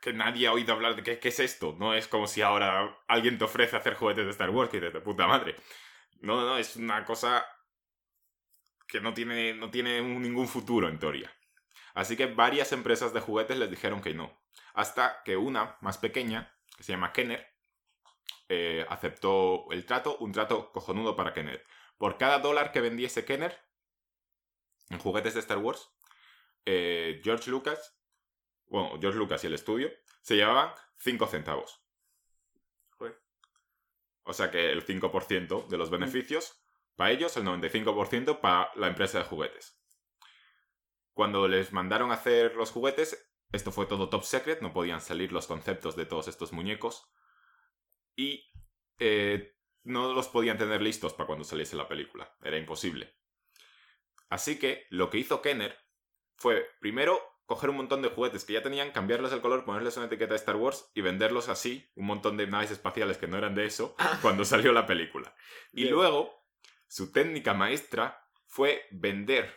[0.00, 1.76] que nadie ha oído hablar de qué, es esto.
[1.78, 5.00] No es como si ahora alguien te ofrece hacer juguetes de Star Wars, que de
[5.00, 5.56] puta madre.
[6.20, 7.46] No, no, es una cosa
[8.86, 11.30] que no tiene, no tiene ningún futuro en teoría.
[11.94, 14.40] Así que varias empresas de juguetes les dijeron que no.
[14.74, 17.49] Hasta que una, más pequeña, que se llama Kenner,
[18.48, 21.64] eh, aceptó el trato, un trato cojonudo para Kenner.
[21.98, 23.58] Por cada dólar que vendiese Kenner
[24.90, 25.90] en juguetes de Star Wars,
[26.64, 27.98] eh, George Lucas,
[28.66, 29.90] bueno, George Lucas y el estudio,
[30.22, 31.80] se llevaban 5 centavos.
[34.24, 36.60] O sea que el 5% de los beneficios
[37.00, 39.80] para ellos, el 95% para la empresa de juguetes.
[41.14, 45.32] Cuando les mandaron a hacer los juguetes, esto fue todo top secret, no podían salir
[45.32, 47.10] los conceptos de todos estos muñecos.
[48.20, 48.52] Y
[48.98, 52.36] eh, no los podían tener listos para cuando saliese la película.
[52.42, 53.16] Era imposible.
[54.28, 55.74] Así que lo que hizo Kenner
[56.36, 60.04] fue, primero, coger un montón de juguetes que ya tenían, cambiarles el color, ponerles una
[60.06, 63.54] etiqueta de Star Wars y venderlos así, un montón de naves espaciales que no eran
[63.54, 65.34] de eso, cuando salió la película.
[65.72, 65.94] Y Bien.
[65.94, 66.44] luego,
[66.88, 69.50] su técnica maestra fue vender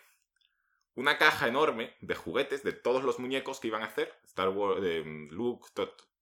[0.96, 4.18] una caja enorme de juguetes de todos los muñecos que iban a hacer.
[4.24, 5.68] Star Wars, de mm, Luke,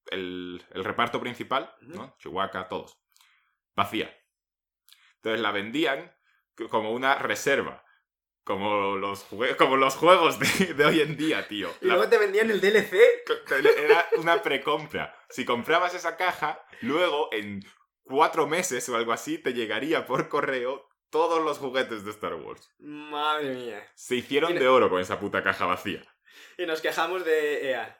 [0.08, 2.16] el, el reparto principal, ¿no?
[2.20, 2.98] Chewbacca, todos.
[3.76, 4.16] Vacía.
[5.18, 6.16] Entonces la vendían
[6.70, 7.86] como una reserva.
[8.44, 9.24] Como los,
[9.58, 11.70] como los juegos de, de hoy en día, tío.
[11.80, 12.92] Y La- luego te vendían el DLC.
[13.78, 15.16] era una precompra.
[15.30, 17.64] Si comprabas esa caja, luego en
[18.04, 22.74] cuatro meses o algo así te llegaría por correo todos los juguetes de Star Wars.
[22.80, 23.88] Madre mía.
[23.94, 26.02] Se hicieron de oro con esa puta caja vacía.
[26.58, 28.00] Y nos quejamos de EA.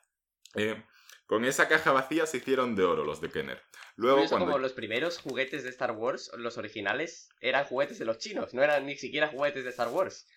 [0.56, 0.84] Eh,
[1.32, 3.62] con esa caja vacía se hicieron de oro los de Kenner.
[3.96, 4.48] Luego Curioso cuando...
[4.48, 8.62] como los primeros juguetes de Star Wars, los originales, eran juguetes de los chinos, no
[8.62, 10.28] eran ni siquiera juguetes de Star Wars.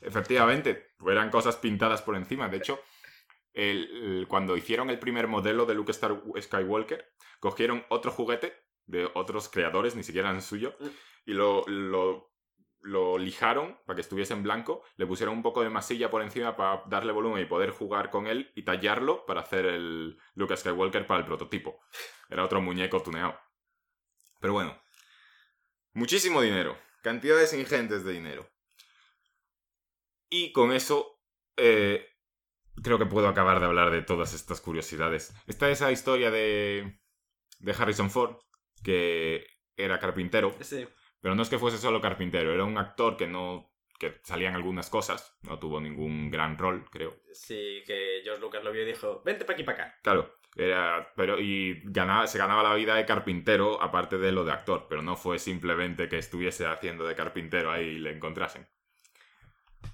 [0.00, 2.48] Efectivamente, eran cosas pintadas por encima.
[2.48, 2.80] De hecho,
[3.52, 7.06] el- el- cuando hicieron el primer modelo de Luke Star Skywalker,
[7.38, 8.54] cogieron otro juguete
[8.86, 10.86] de otros creadores, ni siquiera eran suyo, Mm.
[11.26, 12.29] y lo, lo,
[12.82, 16.56] lo lijaron para que estuviese en blanco, le pusieron un poco de masilla por encima
[16.56, 21.06] para darle volumen y poder jugar con él y tallarlo para hacer el Luke Skywalker
[21.06, 21.80] para el prototipo.
[22.28, 23.38] Era otro muñeco tuneado.
[24.40, 24.80] Pero bueno,
[25.92, 28.50] muchísimo dinero, cantidades ingentes de dinero.
[30.30, 31.20] Y con eso,
[31.56, 32.06] eh,
[32.82, 35.34] creo que puedo acabar de hablar de todas estas curiosidades.
[35.46, 37.00] Está esa historia de,
[37.58, 38.36] de Harrison Ford,
[38.82, 39.44] que
[39.76, 40.54] era carpintero.
[41.20, 44.88] Pero no es que fuese solo carpintero, era un actor que no que salían algunas
[44.88, 47.20] cosas, no tuvo ningún gran rol, creo.
[47.32, 49.98] Sí, que George Lucas lo vio y dijo, vente para aquí para acá.
[50.02, 54.52] Claro, era, pero y ganaba, se ganaba la vida de carpintero aparte de lo de
[54.52, 58.66] actor, pero no fue simplemente que estuviese haciendo de carpintero ahí y le encontrasen.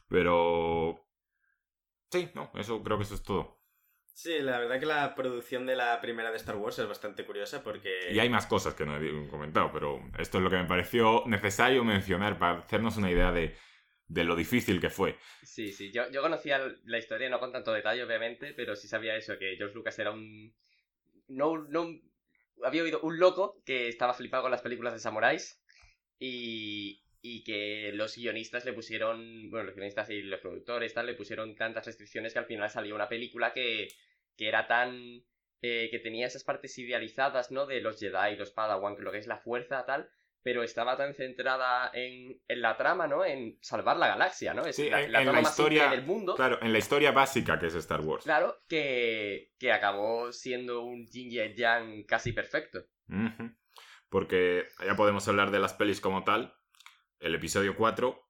[0.08, 1.04] Pero
[2.10, 3.55] sí, no, eso creo que eso es todo.
[4.20, 7.62] Sí, la verdad que la producción de la primera de Star Wars es bastante curiosa
[7.62, 8.14] porque...
[8.14, 11.24] Y hay más cosas que no he comentado, pero esto es lo que me pareció
[11.26, 13.56] necesario mencionar para hacernos una idea de,
[14.08, 15.18] de lo difícil que fue.
[15.42, 19.16] Sí, sí, yo, yo conocía la historia, no con tanto detalle, obviamente, pero sí sabía
[19.16, 20.52] eso, que George Lucas era un...
[21.28, 21.88] No, un- no
[22.64, 25.62] Había oído un loco que estaba flipado con las películas de samuráis
[26.18, 31.14] y, y que los guionistas le pusieron, bueno, los guionistas y los productores tal, le
[31.14, 33.88] pusieron tantas restricciones que al final salió una película que,
[34.36, 35.22] que era tan...
[35.62, 37.66] eh, que tenía esas partes idealizadas, ¿no?
[37.66, 40.08] De los Jedi, los Padawan, lo que es la fuerza tal,
[40.42, 43.24] pero estaba tan centrada en, en la trama, ¿no?
[43.24, 44.64] En salvar la galaxia, ¿no?
[44.64, 46.34] Es Sí, la, en- la en trama la historia- del mundo.
[46.36, 48.22] Claro, en la historia básica que es Star Wars.
[48.24, 52.84] Claro, que, que acabó siendo un Yin y Yang casi perfecto.
[54.08, 56.54] Porque ya podemos hablar de las pelis como tal.
[57.18, 58.25] El episodio 4, eh,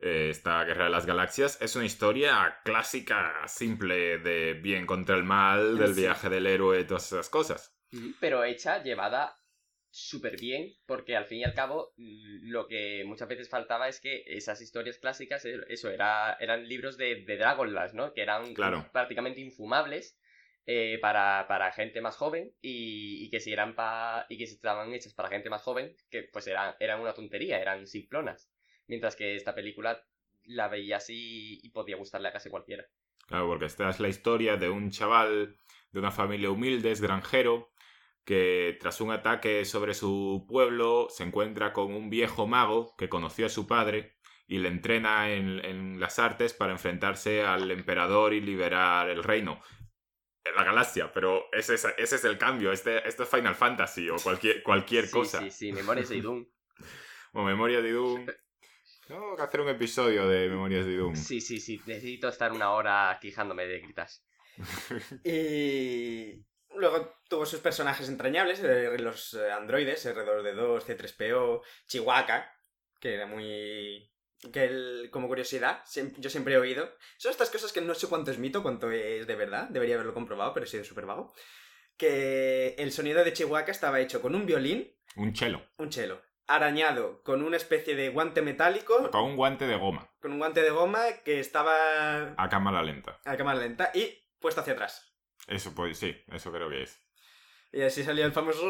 [0.00, 5.78] esta Guerra de las Galaxias, es una historia clásica, simple, de bien contra el mal,
[5.78, 6.02] del Sí.
[6.02, 7.74] viaje del héroe, todas esas cosas.
[8.20, 9.34] Pero hecha, llevada
[9.90, 14.00] súper bien, porque al fin y al cabo mm, lo que muchas veces faltaba es
[14.00, 18.12] que esas historias clásicas, eh, eso, era, eran libros de, de Dragonlance, ¿no?
[18.12, 18.84] Que eran Claro.
[18.92, 20.18] prácticamente infumables
[20.66, 24.54] eh, para, para gente más joven y, y que si eran pa, y que si
[24.54, 28.50] estaban hechas para gente más joven, que pues eran, eran una tontería, eran simplonas.
[28.88, 30.02] Mientras que esta película
[30.44, 32.84] la veías y, y podía gustarle a casi cualquiera.
[33.26, 35.56] Claro, porque esta es la historia de un chaval
[35.92, 37.70] de una familia humilde, es granjero,
[38.24, 43.46] que tras un ataque sobre su pueblo se encuentra con un viejo mago que conoció
[43.46, 48.40] a su padre y le entrena en, en las artes para enfrentarse al emperador y
[48.40, 49.60] liberar el reino.
[50.56, 52.72] La galaxia, pero ese es, ese es el cambio.
[52.72, 55.40] Este, esto es Final Fantasy o cualquier, cualquier Sí, cosa.
[55.40, 56.46] Sí, sí, Memorias de Doom.
[57.34, 58.26] O Memoria de Doom.
[59.08, 61.16] Tengo que hacer un episodio de Memorias de Doom.
[61.16, 64.24] Sí, sí, sí, necesito estar una hora quejándome de gritas.
[65.24, 66.44] Y
[66.76, 72.46] luego tuvo sus personajes entrañables, eh, los eh, androides, R2D2, C3PO, Chihuahua,
[73.00, 74.12] que era muy...
[74.52, 75.82] que el- como curiosidad,
[76.18, 76.92] yo siempre he oído.
[77.16, 80.14] Son estas cosas que no sé cuánto es mito, cuánto es de verdad, debería haberlo
[80.14, 81.32] comprobado, pero he sido súper vago.
[81.96, 85.62] Que el sonido de Chihuahua estaba hecho con un violín, Un chelo.
[85.78, 90.08] un cello, arañado con una especie de guante metálico, Con un guante de goma.
[90.20, 93.20] con un guante de goma que estaba A cámara lenta.
[93.24, 95.04] a cámara lenta y puesto hacia atrás.
[95.46, 97.00] Eso, pues sí, eso creo que es.
[97.72, 98.60] Y así salía el famoso...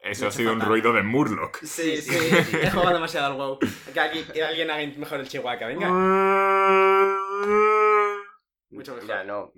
[0.00, 1.56] Eso ha sido un ruido de Murloc.
[1.62, 2.56] Sí, Sí, sí, sí, sí.
[2.62, 3.58] he jugado demasiado al WoW.
[3.94, 5.88] Que, aquí- que alguien haga mejor el Chihuahua, venga.
[8.70, 9.08] Mucho mejor.
[9.08, 9.52] Ya, no.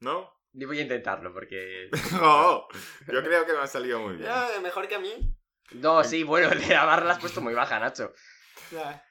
[0.00, 0.33] ¿No?
[0.56, 1.88] Yo voy a intentarlo porque.
[2.12, 2.66] No,
[3.12, 4.24] yo creo que me ha salido muy bien.
[4.28, 5.12] Ya, mejor que a mí.
[5.72, 8.12] No, sí, bueno, el de la barra la has puesto muy baja, Nacho.
[8.70, 9.04] Ya.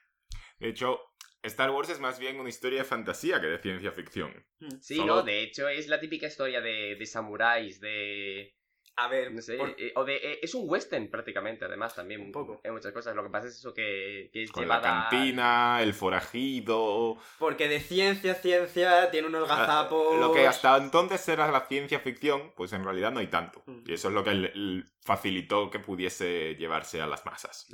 [0.58, 0.98] De hecho,
[1.42, 4.32] Star Wars es más bien una historia de fantasía que de ciencia ficción.
[4.80, 8.54] Sí, Solo- no, de hecho es la típica historia de, de samuráis, de.
[8.96, 10.16] A ver, No sé, por- eh, o de.
[10.16, 12.20] eh, es un western prácticamente, además, también.
[12.20, 12.60] Un poco.
[12.62, 13.16] En muchas cosas.
[13.16, 15.08] Lo que pasa es eso que, que es Con la llevada.
[15.10, 17.16] cantina, el forajido.
[17.38, 20.14] porque de ciencia, ciencia, tiene unos gazapos...
[20.16, 23.62] Ah, Lo que hasta entonces era la ciencia ficción, pues en realidad no hay tanto.
[23.66, 23.82] Mm.
[23.86, 27.66] Y eso es lo que le- le facilitó que pudiese llevarse a las masas.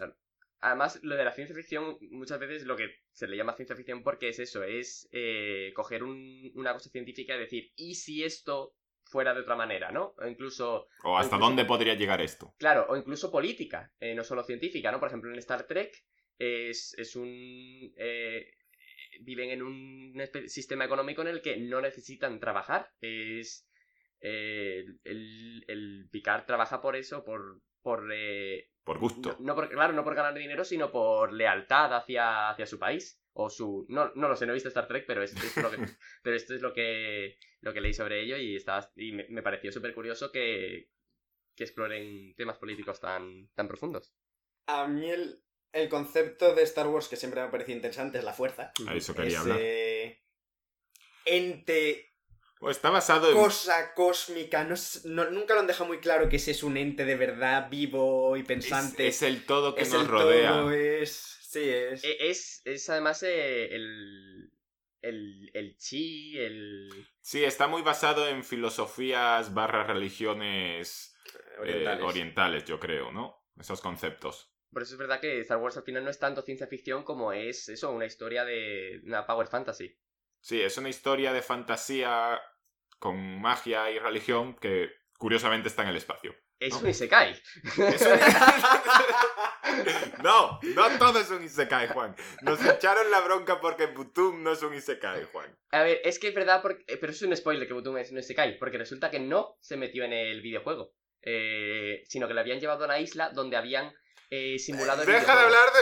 [0.62, 4.02] Además, lo de la ciencia ficción, muchas veces lo que se le llama ciencia ficción
[4.02, 8.74] porque es eso, es eh, coger un- una cosa científica y decir, ¿y si esto
[9.10, 10.14] fuera de otra manera, no?
[10.18, 12.54] O incluso, O hasta Incluso- dónde podría llegar esto.
[12.58, 14.98] claro, o incluso política, eh, no solo científica, ¿no?
[15.00, 15.92] Por ejemplo, en Star Trek
[16.38, 17.28] es, es un...
[17.96, 18.46] eh,
[19.22, 20.14] viven en un
[20.46, 23.66] sistema económico en el que no necesitan trabajar, es...
[24.20, 27.60] eh, el, el Picard trabaja por eso, por...
[27.82, 29.36] por eh, Por gusto.
[29.40, 33.19] no, no por, claro, no por ganar dinero, sino por lealtad hacia, hacia su país.
[33.32, 33.86] O su.
[33.88, 35.76] No, no lo sé, no he visto Star Trek, pero, es, es lo que,
[36.22, 39.42] pero esto es lo que, lo que leí sobre ello y, estaba, y me, me
[39.42, 40.90] pareció súper curioso que,
[41.54, 44.12] que exploren temas políticos tan, tan profundos.
[44.66, 48.24] A mí el, el concepto de Star Wars que siempre me ha parecido interesante es
[48.24, 48.72] la fuerza.
[48.86, 49.60] A eso quería Ese hablar.
[51.24, 52.06] ente,
[52.60, 53.36] O está basado en.
[53.36, 54.64] cosa cósmica.
[55.04, 58.36] No, nunca lo han dejado muy claro que ese es un ente de verdad vivo
[58.36, 59.06] y Es, pensante.
[59.06, 60.50] es el todo que Es nos el rodea.
[60.50, 61.36] todo, es...
[61.50, 62.04] Sí, es...
[62.04, 64.50] E- Es, es además eh, el,
[65.02, 66.88] el, el chi, el...
[67.20, 72.04] Sí, está muy basado en filosofías barra religiones eh, orientales.
[72.04, 73.42] orientales, yo creo, ¿no?
[73.58, 74.54] Esos conceptos.
[74.72, 77.32] Por eso es verdad que Star Wars al final no es tanto ciencia ficción como
[77.32, 79.98] es eso, una historia de una power fantasy.
[80.40, 82.40] Sí, es una historia de fantasía
[83.00, 86.32] con magia y religión que curiosamente está en el espacio.
[86.60, 86.80] Es ¿No?
[86.80, 87.32] un Isekai.
[87.32, 88.20] Es un-
[90.22, 92.14] no, no todo es un Isekai, Juan.
[92.42, 95.56] Nos echaron la bronca porque Butum no es un Isekai, Juan.
[95.70, 98.12] A ver, es que es verdad, porque, eh, pero es un spoiler que Butum es
[98.12, 100.92] un Isekai, porque resulta que no se metió en el videojuego,
[101.22, 103.90] eh, sino que lo habían llevado a una isla donde habían
[104.28, 105.80] eh, simulado el Deja de hablar de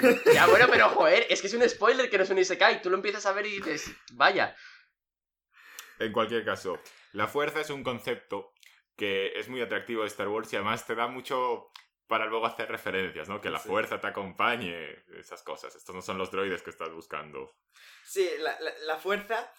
[0.00, 0.20] Butum.
[0.34, 2.88] Ya, bueno, pero joder, es que es un spoiler que no es un Isekai, tú
[2.88, 4.56] lo empiezas a ver y dices, vaya.
[5.98, 6.78] En cualquier caso,
[7.12, 8.53] la fuerza es un concepto
[8.96, 11.70] que es muy atractivo de Star Wars y además te da mucho
[12.06, 13.40] para luego hacer referencias, ¿no?
[13.40, 13.68] Que la Sí.
[13.68, 15.74] fuerza te acompañe, esas cosas.
[15.74, 17.50] Estos no son los droides que estás buscando.
[18.04, 19.50] Sí, la, la- la fuerza.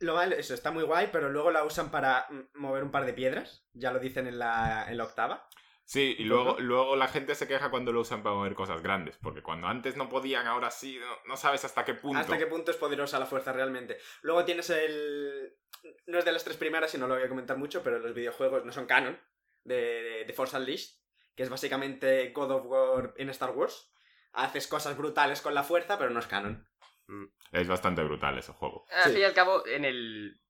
[0.00, 3.14] Lo malo, eso está muy guay, pero luego la usan para mover un par de
[3.14, 3.66] piedras.
[3.72, 5.48] Ya lo dicen en la, en la octava.
[5.88, 8.82] Sí, y ¿Un luego, luego la gente se queja cuando lo usan para mover cosas
[8.82, 12.18] grandes, porque cuando antes no podían, ahora sí, no, no sabes hasta qué punto.
[12.18, 13.96] Hasta qué punto es poderosa la fuerza realmente.
[14.22, 15.56] Luego tienes el.
[16.06, 18.14] No es de las tres primeras y no lo voy a comentar mucho, pero los
[18.14, 19.16] videojuegos no son canon.
[19.62, 20.96] De, de, de Force Unleashed,
[21.36, 23.92] que es básicamente God of War en Star Wars.
[24.32, 26.68] Haces cosas brutales con la fuerza, pero no es canon.
[27.52, 28.84] Es bastante brutal ese juego.
[28.90, 29.10] Al Sí.
[29.12, 30.40] fin y al cabo, en el.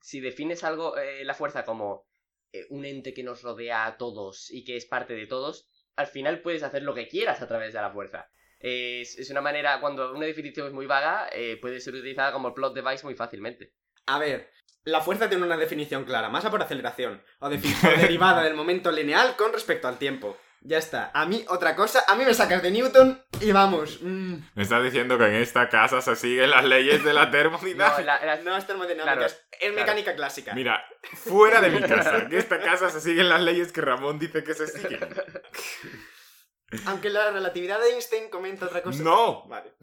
[0.00, 2.06] Si defines algo, eh, la fuerza como
[2.54, 6.06] eh, un ente que nos rodea a todos y que es parte de todos, al
[6.06, 8.30] final puedes hacer lo que quieras a través de la fuerza.
[8.60, 12.74] Es, una manera, cuando una definición es muy vaga, eh, puede ser utilizada como plot
[12.74, 13.74] device muy fácilmente.
[14.06, 14.50] A ver,
[14.84, 18.90] la fuerza tiene una definición clara, masa por aceleración, o, defi- o derivada del momento
[18.90, 20.36] lineal con respecto al tiempo.
[20.66, 21.10] Ya está.
[21.12, 23.98] A mí, otra cosa, a mí me sacas de Newton y vamos.
[24.00, 27.30] mm, Me estás diciendo que en esta casa se siguen las leyes de la No,
[27.30, 28.00] termodinámica.
[28.02, 30.54] la- la- no es termodinámica, Claro, es, es mecánica clásica.
[30.54, 32.16] Mira, fuera de mi casa.
[32.16, 35.00] En esta casa se siguen las leyes que Ramón dice que se siguen.
[36.86, 39.02] Aunque la relatividad de Einstein comenta otra cosa.
[39.02, 39.46] ¡No!
[39.46, 39.74] Vale,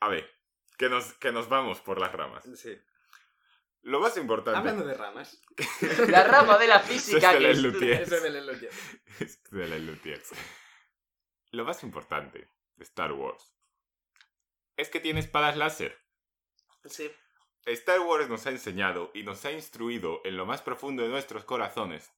[0.00, 0.24] A ver,
[0.78, 2.44] que nos, que nos vamos por las ramas.
[2.54, 2.78] sí.
[3.86, 5.40] Lo más importante Hablando de ramas.
[6.08, 7.62] la rama de la física es que el es- de
[8.30, 8.70] Lelogia.
[9.20, 10.30] es de la Luthiers.
[11.52, 13.54] Lo más importante de Star Wars
[14.76, 15.96] es que tiene espadas láser.
[16.84, 17.10] Sí.
[17.64, 21.44] Star Wars nos ha enseñado y nos ha instruido en lo más profundo de nuestros
[21.44, 22.12] corazones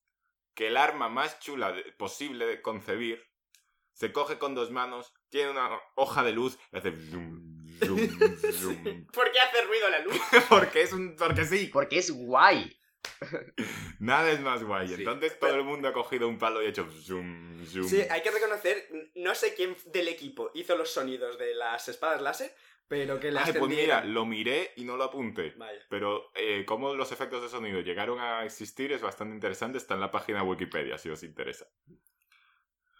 [0.54, 3.22] que el arma más chula de- posible de concebir
[3.92, 7.47] se coge con dos manos, tiene una hoja de luz y hace zoom,
[7.78, 7.98] zoom,
[8.52, 9.06] zoom.
[9.06, 10.20] ¿Por qué hace ruido la luz?
[10.48, 11.70] porque es un porque sí.
[11.72, 12.78] Porque es guay.
[13.98, 14.88] Nada es más guay.
[14.88, 14.94] Sí.
[14.94, 17.88] Entonces todo el mundo ha cogido un palo y ha hecho zoom, zoom.
[17.88, 22.20] Sí, hay que reconocer, no sé quién del equipo hizo los sonidos de las espadas
[22.20, 22.54] láser,
[22.88, 25.52] pero que las Ay, pues mira, lo miré y no lo apunté.
[25.56, 25.80] Vaya.
[25.90, 29.78] Pero eh, cómo los efectos de sonido llegaron a existir es bastante interesante.
[29.78, 31.66] Está en la página Wikipedia, si os interesa.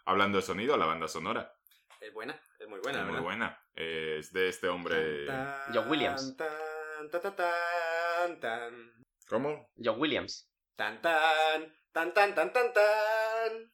[0.05, 1.58] Hablando de sonido, la banda sonora.
[1.99, 3.61] Es buena, es muy buena, es muy buena.
[3.75, 5.25] Eh, es de este hombre...
[5.25, 6.35] Tan, John Williams.
[6.37, 9.05] Tan, tan, tan, tan, tan.
[9.27, 9.69] ¿Cómo?
[9.75, 10.49] John Williams.
[10.75, 13.73] Tan, tan, tan, tan, tan, tan, tan.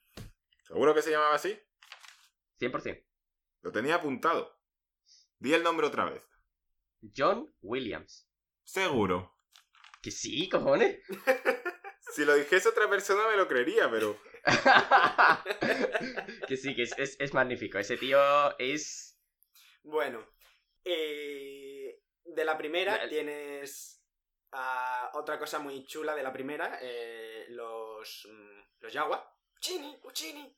[0.64, 1.60] ¿Seguro que se llamaba así?
[2.60, 3.06] 100%.
[3.62, 4.60] Lo tenía apuntado.
[5.38, 6.24] Di el nombre otra vez.
[7.16, 8.28] John Williams.
[8.64, 9.38] Seguro.
[10.02, 11.00] Que sí, cojones.
[12.16, 14.18] Si lo dijese otra persona me lo creería, pero...
[16.48, 17.80] que sí, que es, es, es magnífico.
[17.80, 18.20] Ese tío
[18.60, 19.18] es.
[19.84, 20.26] Bueno,
[20.84, 23.92] eh, de la primera El- tienes
[25.14, 29.34] otra cosa muy chula de la primera, eh, los, mm, los Yawa.
[29.58, 30.56] Uchini, Uchini.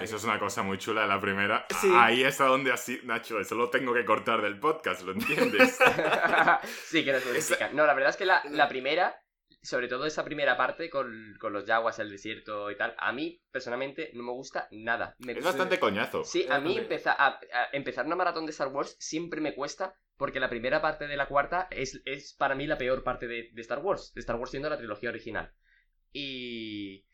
[0.00, 1.66] Eso es una cosa muy chula de la primera.
[1.80, 1.92] Sí.
[1.94, 3.00] Ahí es a donde así...
[3.04, 5.78] Nacho, eso lo tengo que cortar del podcast, ¿lo entiendes?
[6.86, 7.68] sí, que no se explica.
[7.72, 9.22] No, la verdad es que la, la primera,
[9.62, 13.40] sobre todo esa primera parte con, con los yaguas, el desierto y tal, a mí
[13.50, 15.14] personalmente no me gusta nada.
[15.18, 16.24] Me es bastante coñazo.
[16.24, 19.94] Sí, a mí empeza- a, a empezar una maratón de Star Wars siempre me cuesta
[20.16, 23.50] porque la primera parte de la cuarta es, es para mí la peor parte de,
[23.52, 25.52] de Star Wars, de Star Wars siendo la trilogía original.
[26.12, 27.04] Y,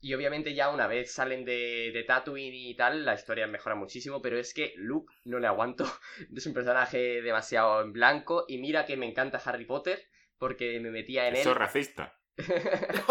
[0.00, 4.20] y obviamente ya una vez salen de, de Tatooine y tal, la historia mejora muchísimo,
[4.20, 5.84] pero es que Luke no le aguanto,
[6.36, 10.02] es un personaje demasiado en blanco y mira que me encanta Harry Potter
[10.42, 11.54] porque me metía en Eso es él.
[11.54, 12.18] racista.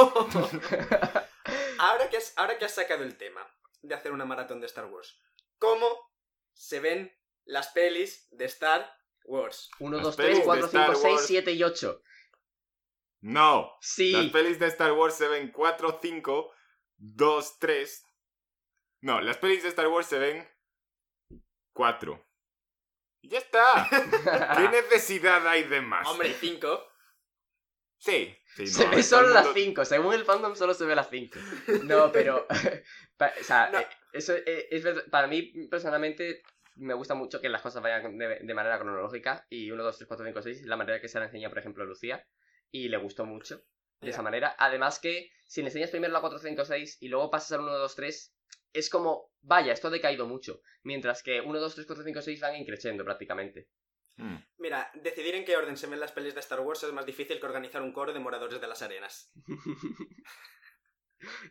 [1.79, 3.49] ahora, que has, ahora que has sacado el tema
[3.81, 5.17] de hacer una maratón de Star Wars,
[5.57, 6.11] ¿cómo
[6.51, 9.69] se ven las pelis de Star Wars?
[9.79, 11.25] 1, Las 2, pelis 3, de 4, Star 5, 6, Wars.
[11.25, 12.03] 7 y 8.
[13.21, 13.77] No.
[13.79, 14.11] Sí.
[14.11, 16.53] Las pelis de Star Wars se ven 4, 5,
[16.97, 18.05] 2, 3.
[19.03, 20.45] No, las pelis de Star Wars se ven
[21.71, 22.27] 4.
[23.21, 23.87] Y ya está.
[24.57, 26.05] ¿Qué necesidad hay de más?
[26.09, 26.90] Hombre, 5.
[28.01, 28.35] Sí.
[28.55, 30.85] sí Se no, ve todo solo el las mundo- 5, según el fandom solo se
[30.85, 31.39] ve las 5.
[31.83, 32.47] No, pero.
[33.39, 33.79] o sea, No.
[33.79, 36.41] eh, eso eh, es, verdad- para mí personalmente
[36.75, 40.07] me gusta mucho que las cosas vayan de, de manera cronológica y 1, 2, 3,
[40.07, 42.25] 4, 5, 6 es la manera que se le enseña, por ejemplo, a Lucía
[42.71, 43.57] y le gustó mucho
[43.99, 44.09] de Ya.
[44.09, 44.55] esa manera.
[44.57, 47.77] Además que si le enseñas primero la 4, 5, 6 y luego pasas al 1,
[47.77, 48.33] 2, 3,
[48.73, 50.61] es como, vaya, esto ha decaído mucho.
[50.83, 53.67] Mientras que 1, 2, 3, 4, 5, 6 van increciendo prácticamente.
[54.17, 54.37] Mm.
[54.57, 57.39] Mira, decidir en qué orden se ven las pelis de Star Wars es más difícil
[57.39, 59.31] que organizar un coro de moradores de las arenas.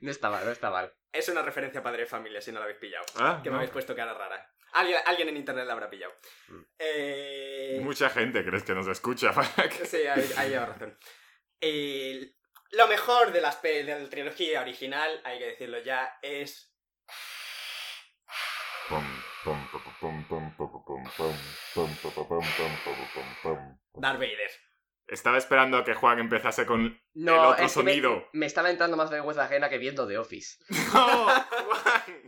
[0.00, 0.92] no está mal, no está mal.
[1.12, 3.04] Es una referencia a Padre de Familia, si no la habéis pillado.
[3.16, 4.52] Ah, Que me habéis puesto cara rara.
[4.72, 6.12] Alguien, alguien en internet la habrá pillado.
[6.48, 6.60] Mm.
[6.78, 7.80] Eh...
[7.82, 9.84] Mucha gente crees que nos escucha para que...
[9.86, 10.96] Sí, ahí, ahí lleva razón.
[11.60, 12.36] El-
[12.72, 16.68] Lo mejor de, las de la trilogía original, hay que decirlo ya, es
[18.88, 19.04] Pum,
[19.44, 19.68] pum,
[20.86, 21.36] pum,
[23.94, 24.50] Darth Vader.
[25.06, 28.28] Estaba esperando a que Juan empezase con el otro sonido.
[28.32, 30.58] Me, estaba entrando más de vergüenza ajena que viendo The Office.
[30.68, 32.22] ¡No, Juan!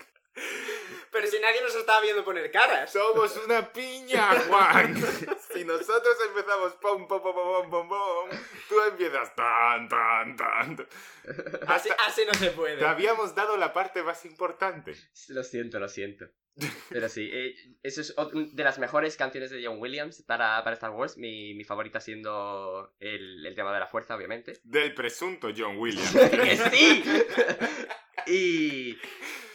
[1.12, 2.90] Pero si nadie nos estaba viendo poner caras.
[2.90, 4.94] Somos una piña, Juan.
[5.52, 8.30] Si nosotros empezamos pom, pom, pom, pom, pom, pom,
[8.68, 10.86] tú empiezas tan, tan, tan.
[11.68, 12.76] Así, así no se puede.
[12.78, 14.94] te habíamos dado la parte más importante.
[15.28, 16.26] Lo siento, lo siento.
[16.90, 18.14] Pero sí, eh, eso es
[18.52, 21.16] de las mejores canciones de John Williams para, para Star Wars.
[21.16, 24.58] Mi, mi favorita siendo el, el tema de la fuerza, obviamente.
[24.64, 26.12] Del presunto John Williams.
[26.30, 27.04] ¡Que sí!
[28.26, 28.98] y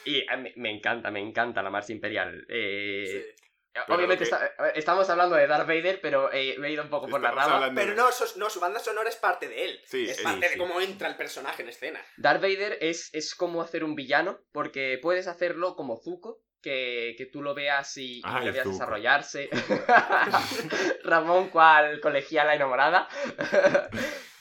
[0.05, 2.45] y a mí- me encanta, me encanta la Marcha Imperial.
[2.49, 3.43] Eh, Sí.
[3.87, 6.71] Obviamente lo que- está- a ver, estamos hablando de Darth Vader, pero eh, me he
[6.71, 7.71] ido un poco por la rama.
[7.75, 9.81] Pero no, sos- no, su banda sonora es parte de él.
[9.85, 10.53] Sí, es sí, parte sí.
[10.53, 11.99] de cómo entra el personaje en escena.
[12.17, 17.25] Darth Vader es, es como hacer un villano, porque puedes hacerlo como Zuko, que, que
[17.27, 18.73] tú lo veas y, y Ay, lo veas Zuko.
[18.73, 19.49] desarrollarse.
[21.03, 23.07] Ramón, cual colegiala enamorada.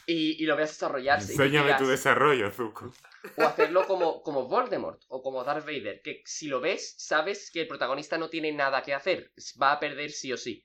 [0.06, 1.32] y, y lo veas desarrollarse.
[1.32, 2.92] Enséñame digas- tu desarrollo, Zuko.
[3.36, 7.62] O hacerlo como, como Voldemort o como Darth Vader, que si lo ves, sabes que
[7.62, 10.64] el protagonista no tiene nada que hacer, va a perder sí o sí,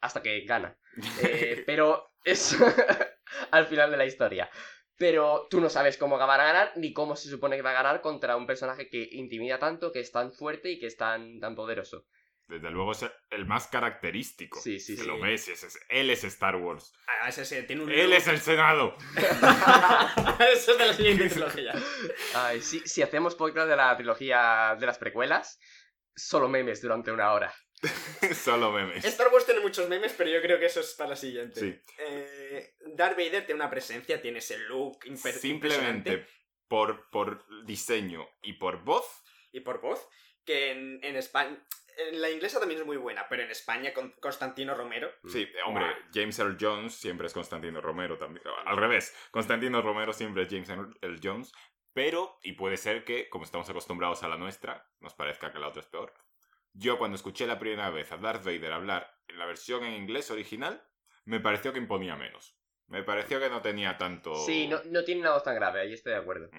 [0.00, 0.78] hasta que gana.
[1.22, 2.56] Eh, pero es
[3.50, 4.50] al final de la historia.
[4.96, 7.82] Pero tú no sabes cómo va a ganar ni cómo se supone que va a
[7.82, 11.40] ganar contra un personaje que intimida tanto, que es tan fuerte y que es tan,
[11.40, 12.04] tan poderoso.
[12.46, 14.60] Desde luego es el más característico.
[14.60, 15.06] Sí, sí, Que sí.
[15.08, 16.92] lo ves, es- él es Star Wars.
[17.06, 18.96] Ah, ese sí, tiene un Él es el Senado.
[20.52, 21.72] Eso es de la siguiente trilogía.
[22.34, 25.58] Ay, si, si hacemos podcast de la trilogía de las precuelas,
[26.14, 27.54] solo memes durante una hora.
[28.34, 29.04] Solo memes.
[29.04, 31.60] Star Wars tiene muchos memes, pero yo creo que eso es para la siguiente.
[31.60, 31.78] Sí.
[31.98, 36.26] Eh, Darth Vader tiene una presencia, tiene ese look imper- Simplemente
[36.66, 39.04] por, por diseño y por voz.
[39.52, 40.00] y por voz,
[40.46, 41.58] que en, en España...
[41.96, 45.10] En la inglesa también es muy buena, pero en España con Constantino Romero...
[45.26, 45.86] Sí, hombre.
[46.12, 48.44] James Earl Jones siempre es Constantino Romero también.
[48.66, 51.52] Al revés, Constantino Romero siempre es James Earl Jones.
[51.92, 55.68] Pero, y puede ser que, como estamos acostumbrados a la nuestra, nos parezca que la
[55.68, 56.12] otra es peor.
[56.72, 60.30] Yo cuando escuché la primera vez a Darth Vader hablar en la versión en inglés
[60.32, 60.82] original,
[61.24, 62.58] me pareció que imponía menos.
[62.88, 64.34] Me pareció que no tenía tanto...
[64.34, 66.50] Sí, no, no tiene una voz tan grave, ahí estoy de acuerdo.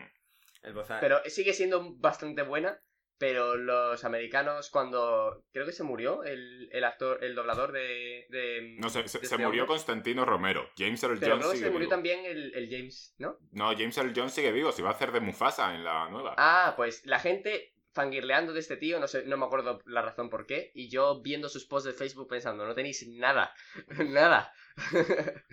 [0.64, 2.80] El a- Pero sigue siendo bastante buena.
[3.18, 5.46] Pero los americanos, cuando.
[5.54, 8.26] Creo que se murió el, el actor, el doblador de.
[8.30, 9.68] de No sé, se, de se este murió hombre.
[9.68, 10.70] Constantino Romero.
[10.78, 11.90] James Earl Pero Jones luego sigue se murió vivo.
[11.90, 13.38] también el, el James, ¿no?
[13.52, 14.72] No, James Earl Jones sigue vivo.
[14.74, 16.36] Se va a hacer de Mufasa en la nueva.
[16.38, 20.30] Ah, pues la gente fangirleando de este tío, no sé, no me acuerdo la razón
[20.30, 20.72] por qué.
[20.74, 23.54] Y yo viendo sus posts de Facebook pensando, no tenéis nada.
[24.10, 24.54] nada.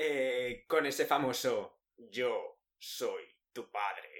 [0.00, 4.17] Eh, con ese famoso Yo soy tu padre.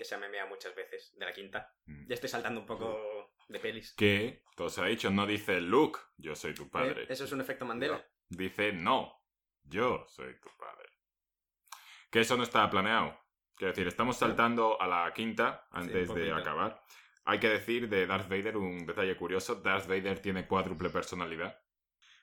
[0.00, 1.74] Que se ha memeado muchas veces, de la quinta.
[1.84, 2.06] Mm.
[2.06, 3.92] Ya estoy saltando un poco de pelis.
[3.92, 7.02] Que, todo se ha dicho, no dice Luke, yo soy tu padre.
[7.02, 7.06] ¿Eh?
[7.10, 8.02] Eso es un efecto Mandela.
[8.30, 9.22] Dice no,
[9.62, 10.88] yo soy tu padre.
[12.10, 13.14] Que eso no estaba planeado.
[13.54, 16.82] Quiero decir, estamos saltando a la quinta antes de acabar.
[17.26, 19.56] Hay que decir de Darth Vader un detalle curioso.
[19.56, 21.60] Darth Vader tiene cuádruple personalidad.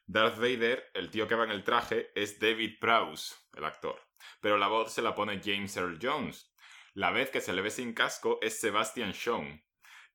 [0.08, 4.02] Darth Vader, el tío que va en el traje, es David Prowse, el actor.
[4.42, 6.52] Pero la voz se la pone James Earl Jones.
[6.98, 9.44] La vez que se le ve sin casco es Sebastian Shaw.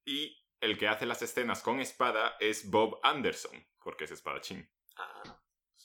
[0.05, 3.53] Y el que hace las escenas con espada es Bob Anderson,
[3.85, 4.69] porque es espadachín.
[4.97, 5.23] Ah.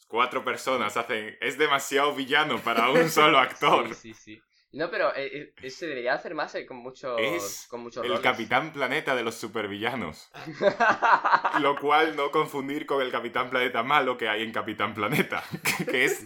[0.07, 1.37] Cuatro personas hacen...
[1.39, 3.93] Es demasiado villano para un solo actor.
[3.93, 4.41] Sí, sí, sí.
[4.71, 7.21] No, pero eh, eh, se debería hacer más eh, con muchos.
[7.21, 8.23] Es con muchos El roles.
[8.23, 10.31] Capitán Planeta de los supervillanos.
[11.61, 15.43] Lo cual no confundir con el Capitán Planeta malo que hay en Capitán Planeta.
[15.91, 16.25] Que es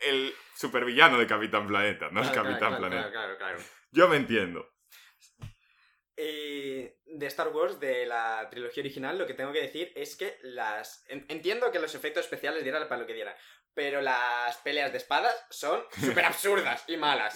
[0.00, 3.10] el supervillano de Capitán Planeta, no el Claro, Capitán claro, Planeta.
[3.10, 3.79] Claro, claro, claro.
[3.92, 4.66] Yo me entiendo.
[6.16, 10.36] Eh, de Star Wars, de la trilogía original, lo que tengo que decir es que
[10.42, 11.04] las...
[11.08, 13.34] en- Entiendo que los efectos especiales dieran para lo que dieran,
[13.72, 15.82] pero las peleas de espadas son
[16.20, 17.34] súper absurdas y malas.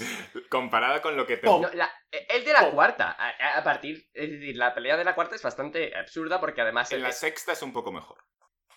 [0.51, 1.47] Comparada con lo que te...
[1.47, 2.73] No, la- el de la Oh.
[2.73, 6.39] cuarta, a, a- a partir, es decir, la pelea de la cuarta es bastante absurda
[6.39, 8.19] porque además En el- la sexta es un poco mejor.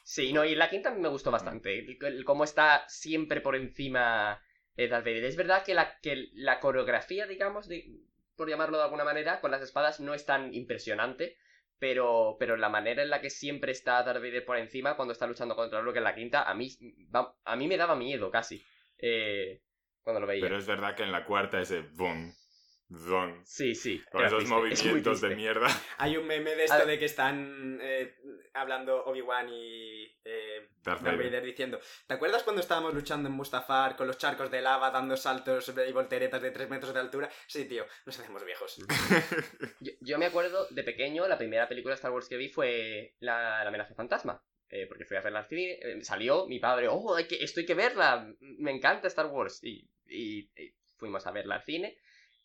[0.04, 1.80] Sí, no, y la quinta me gustó bastante.
[1.80, 4.42] El, el cómo está siempre por encima
[4.78, 7.68] Es verdad que la, que la coreografía, digamos,
[8.36, 11.38] por llamarlo de alguna manera, con las espadas no es tan impresionante.
[11.80, 15.56] Pero, pero la manera en la que siempre está Darth por encima cuando está luchando
[15.56, 16.72] contra Luke en la quinta, a mí,
[17.44, 18.64] a mí me daba miedo casi.
[18.98, 19.62] eh,
[20.02, 20.42] cuando lo veía.
[20.42, 22.34] Pero es verdad que en la cuarta ese boom
[22.96, 23.42] Zon.
[23.46, 24.02] Sí, sí.
[24.12, 25.68] Con esos triste, es muy movimientos de mierda.
[25.98, 28.16] Hay un meme de esto de que están eh,
[28.54, 31.18] hablando Obi-Wan y eh, Darth Darth Vader.
[31.26, 35.18] Vader diciendo ¿Te acuerdas cuando estábamos luchando en Mustafar con los charcos de lava dando
[35.18, 37.30] saltos y volteretas de 3 metros de altura?
[37.48, 38.78] Sí, tío, nos hacemos viejos.
[39.82, 43.16] Yo, yo me acuerdo de pequeño, la primera película de Star Wars que vi fue
[43.20, 44.42] La, la amenaza fantasma.
[44.70, 47.60] eh, porque fui a verla al cine, eh, salió, mi padre, oh, hay que, esto
[47.60, 49.60] hay que verla, me encanta Star Wars.
[49.64, 51.98] Y, y- y fuimos a verla al cine.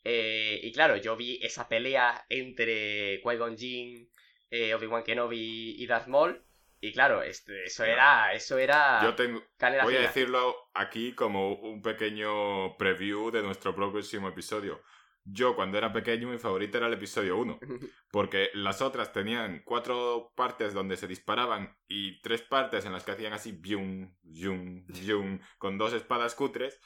[0.05, 4.11] Eh, y claro, yo vi esa pelea entre Qui-Gon Jinn,
[4.50, 6.44] eh, Obi-Wan Kenobi y Darth Maul.
[6.80, 11.55] Y claro, este, eso era, eso era Yo tengo, canela voy a decirlo aquí como
[11.55, 14.82] un pequeño preview de nuestro próximo episodio.
[15.24, 17.61] Yo, cuando era pequeño, mi favorito era el episodio 1.
[18.11, 23.12] Porque las otras tenían cuatro partes donde se disparaban y tres partes en las que
[23.12, 26.80] hacían así, bium, bium, bium, con dos espadas cutres.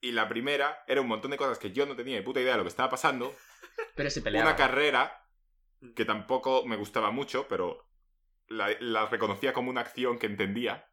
[0.00, 2.52] Y la primera era un montón de cosas que yo no tenía ni puta idea
[2.52, 3.34] de lo que estaba pasando.
[3.94, 4.48] Pero se peleaba.
[4.48, 5.26] Una carrera
[5.94, 7.86] que tampoco me gustaba mucho, pero
[8.48, 10.86] la, la reconocía como una acción que entendía.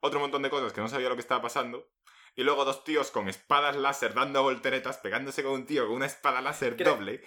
[0.00, 1.88] Otro montón de cosas que no sabía lo que estaba pasando.
[2.34, 6.06] Y luego dos tíos con espadas láser dando volteretas, pegándose con un tío con una
[6.06, 7.22] espada láser Creo- doble.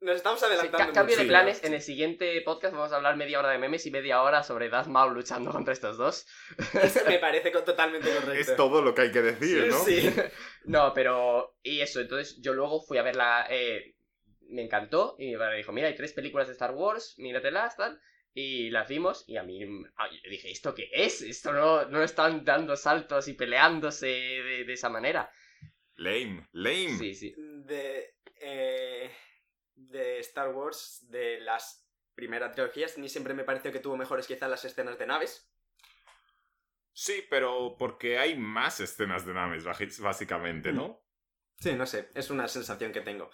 [0.00, 0.78] Nos estamos Sí, adelantando.
[0.78, 1.28] ca- cambio de Sí.
[1.28, 4.42] planes, en el siguiente podcast vamos a hablar media hora de memes y media hora
[4.42, 6.26] sobre Darth Maul luchando contra estos dos.
[6.82, 8.32] Eso me parece totalmente correcto.
[8.32, 9.78] Es todo lo que hay que decir, ¿no?
[9.84, 10.10] Sí.
[10.64, 11.56] No, pero...
[11.62, 13.46] Y eso, entonces yo luego fui a verla...
[13.50, 13.94] eh,
[14.48, 18.00] me encantó y mi padre dijo, mira, hay tres películas de Star Wars, míratelas, tal.
[18.34, 21.20] Y las vimos y a mí yo dije, ¿esto qué es?
[21.22, 25.30] Esto no, no están dando saltos y peleándose de, de esa manera.
[25.96, 26.96] Lame, lame.
[26.98, 27.34] Sí, sí.
[27.36, 29.10] de, eh,
[29.90, 34.26] de Star Wars, de las primeras trilogías, a mí siempre me pareció que tuvo mejores
[34.26, 35.50] quizás las escenas de naves.
[36.92, 39.64] Sí, pero porque hay más escenas de naves,
[40.00, 41.00] básicamente, ¿no?
[41.58, 43.30] Sí, no sé, es una sensación que tengo.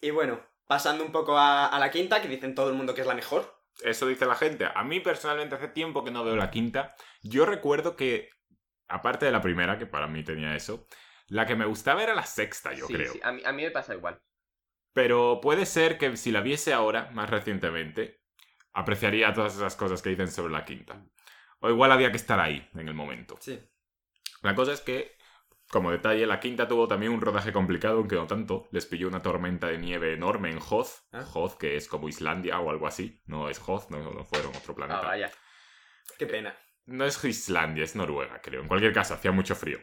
[0.00, 3.00] Y bueno, pasando un poco a, a la quinta, que dicen todo el mundo que
[3.02, 3.54] es la mejor.
[3.82, 4.66] Eso dice la gente.
[4.74, 6.94] A mí personalmente hace tiempo que no veo la quinta.
[7.22, 8.30] Yo recuerdo que,
[8.88, 10.86] aparte de la primera, que para mí tenía eso,
[11.28, 13.12] la que me gustaba era la sexta, yo Sí, creo.
[13.12, 14.20] sí, A, mí, a mí me pasa igual.
[14.92, 18.22] Pero puede ser que si la viese ahora, más recientemente,
[18.72, 21.04] apreciaría todas esas cosas que dicen sobre la quinta.
[21.60, 23.36] O igual había que estar ahí en el momento.
[23.40, 23.60] Sí.
[24.42, 25.16] La cosa es que,
[25.68, 28.68] como detalle, la quinta tuvo también un rodaje complicado, aunque no tanto.
[28.72, 30.88] Les pilló una tormenta de nieve enorme en Hoth.
[31.12, 31.24] Ah.
[31.34, 33.20] Hoth, que es como Islandia o algo así.
[33.26, 35.00] No es Hoth, no, no fueron otro Ah, planeta.
[35.02, 35.30] vaya.
[36.18, 36.56] Qué pena.
[36.86, 38.62] No es Islandia, es Noruega, creo.
[38.62, 39.78] En cualquier caso, hacía mucho frío.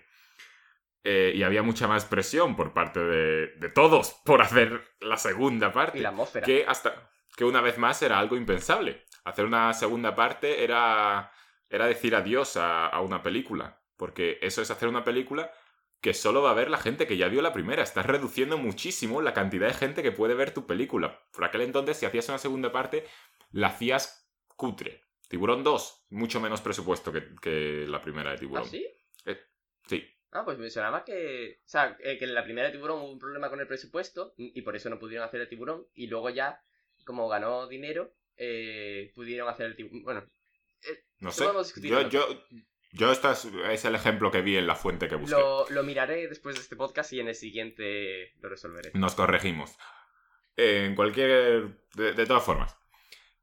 [1.09, 5.71] Eh, y había mucha más presión por parte de, de todos por hacer la segunda
[5.71, 5.99] parte.
[5.99, 6.45] Y la atmósfera.
[6.45, 9.05] Que hasta que una vez más era algo impensable.
[9.23, 11.31] Hacer una segunda parte era,
[11.69, 13.81] era decir adiós a, a una película.
[13.95, 15.49] Porque eso es hacer una película
[16.01, 17.83] que solo va a ver la gente que ya vio la primera.
[17.83, 21.21] Estás reduciendo muchísimo la cantidad de gente que puede ver tu película.
[21.31, 23.05] Por aquel entonces, si hacías una segunda parte,
[23.51, 25.05] la hacías cutre.
[25.29, 28.65] Tiburón 2, mucho menos presupuesto que, que la primera de ¿Ah, Tiburón.
[28.65, 28.85] sí?
[29.87, 30.03] Sí.
[30.31, 31.61] Ah, pues me sonaba que.
[31.65, 34.33] O sea, eh, que en la primera de tiburón hubo un problema con el presupuesto
[34.37, 35.87] y por eso no pudieron hacer el tiburón.
[35.93, 36.61] Y luego ya,
[37.05, 40.03] como ganó dinero, eh, pudieron hacer el tiburón.
[40.03, 40.23] Bueno,
[41.19, 41.81] No Eso sé.
[41.81, 42.27] Yo, yo,
[42.91, 45.35] yo esta es, es el ejemplo que vi en la fuente que busqué.
[45.35, 48.91] lo, lo miraré después de este podcast y en el siguiente lo resolveré.
[48.93, 49.77] Nos corregimos.
[50.55, 51.85] En cualquier...
[51.95, 52.77] De, de todas formas.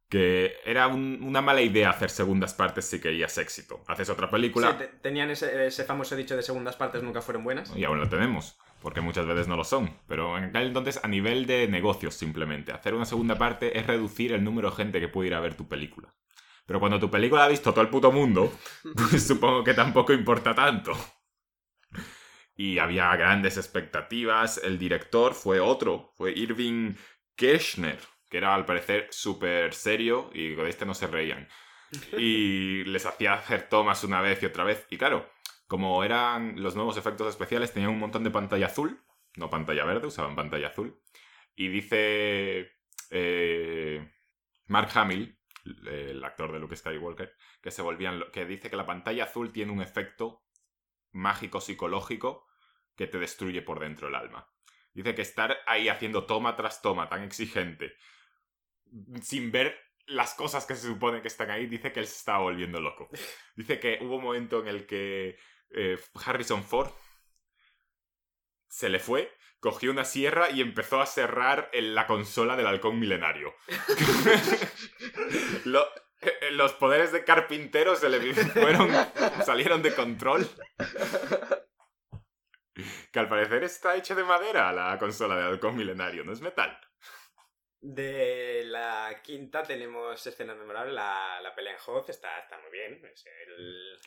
[0.09, 3.83] Que era un- una mala idea hacer segundas partes si querías éxito.
[3.89, 7.43] Haces otra película Sí, te- tenían ese, ese famoso dicho de segundas partes nunca fueron
[7.45, 7.75] buenas.
[7.77, 8.57] y aún lo tenemos.
[8.83, 9.91] Porque muchas veces no lo son.
[10.07, 14.33] Pero en aquel entonces, a nivel de negocios simplemente, hacer una segunda parte es reducir
[14.33, 16.15] el número de gente que puede ir a ver tu película.
[16.67, 18.53] Pero cuando tu película la ha visto todo el puto mundo,
[19.11, 20.93] pues supongo que tampoco importa tanto.
[22.57, 24.61] Y había grandes expectativas.
[24.63, 26.95] El director fue otro, fue Irving
[27.37, 27.99] Kirchner,
[28.35, 31.47] que era al parecer súper serio y con este no se reían.
[32.19, 34.89] Y les hacía hacer tomas una vez y otra vez.
[34.91, 35.31] Y claro,
[35.69, 39.01] como eran los nuevos efectos especiales, tenían un montón de pantalla azul,
[39.37, 41.01] no pantalla verde, usaban pantalla azul.
[41.55, 42.73] Y dice
[43.11, 44.13] eh,
[44.67, 45.39] Mark Hamill,
[45.87, 49.71] el actor de Luke Skywalker, que se volvían que dice que la pantalla azul tiene
[49.71, 50.43] un efecto
[51.13, 52.49] mágico psicológico
[52.97, 54.51] que te destruye por dentro el alma.
[54.93, 57.95] Dice que estar ahí haciendo toma tras toma tan exigente
[59.23, 62.39] sin ver las cosas que se supone que están ahí, dice que él se estaba
[62.39, 63.09] volviendo loco.
[63.57, 65.39] Dice que hubo un momento en el que
[65.71, 66.91] eh, Harrison Ford
[68.69, 72.99] se le fue, cogió una sierra y empezó a serrar en la consola del halcón
[72.99, 73.55] milenario.
[75.65, 75.87] Lo-
[76.21, 78.91] eh, los poderes de carpintero se le fueron,
[79.45, 80.49] salieron de control.
[83.13, 86.77] Que al parecer está hecha de madera la consola de halcón milenario, no es metal.
[87.87, 90.95] De la quinta tenemos escenas memorables.
[90.95, 93.05] La, la pelea en Hoth está, está muy bien.
[93.05, 93.99] Es el,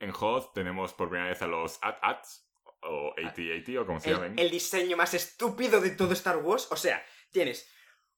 [0.00, 2.48] En Hoth tenemos por primera vez a los AT-ATs,
[2.80, 4.36] o AT-AT, o como se llamen.
[4.36, 6.66] el diseño más estúpido de todo Star Wars.
[6.72, 7.72] O sea, tienes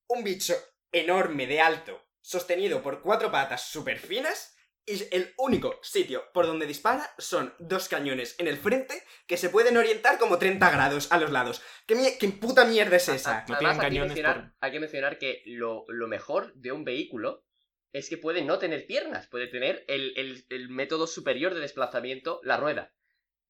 [0.07, 0.55] un bicho
[0.91, 4.54] enorme de alto, sostenido por cuatro patas súper finas.
[4.87, 9.49] Y el único sitio por donde dispara son dos cañones en el frente que se
[9.49, 11.63] pueden orientar como 30 grados a los lados.
[11.87, 13.45] ¿Qué, qué puta mierda es esa?
[13.49, 16.85] No Además, hay que, mencionar, por- hay que mencionar que lo, lo mejor de un
[16.85, 17.45] vehículo
[17.93, 22.41] es que puede no tener piernas, puede tener el, el- el método superior de desplazamiento,
[22.43, 22.93] la rueda.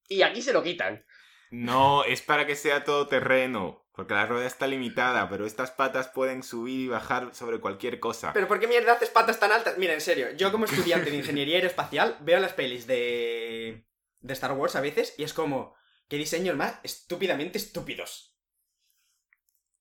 [0.09, 1.05] Y aquí se lo quitan.
[1.51, 3.84] No, es para que sea todo terreno.
[3.95, 8.33] Porque la rueda está limitada, pero estas patas pueden subir y bajar sobre cualquier cosa.
[8.33, 9.79] ¿Pero por qué mierda haces patas tan altas?
[9.79, 13.87] Mira, en serio, yo como estudiante de ingeniería aeroespacial veo las pelis de,
[14.21, 15.77] de Star Wars a veces y es como,
[16.09, 18.37] ¿qué diseños más estúpidamente estúpidos?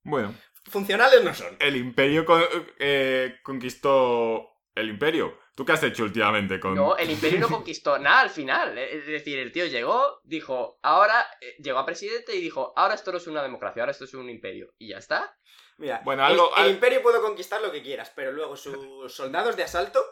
[0.03, 0.35] Bueno,
[0.69, 1.57] Funcionales no son.
[1.59, 2.43] el imperio con-
[2.79, 4.49] eh, conquistó...
[4.75, 5.37] El imperio.
[5.55, 6.73] ¿Tú qué has hecho últimamente con...?
[6.73, 8.77] No, el imperio no conquistó nada al final.
[8.77, 13.11] Es decir, el tío llegó, dijo, ahora, eh, llegó a presidente y dijo, ahora esto
[13.11, 14.73] no es una democracia, ahora esto es un imperio.
[14.79, 15.37] Y ya está.
[15.77, 19.13] Mira, Bueno, el- algo- el, al- imperio puede conquistar lo que quieras, pero luego sus
[19.13, 20.03] soldados de asalto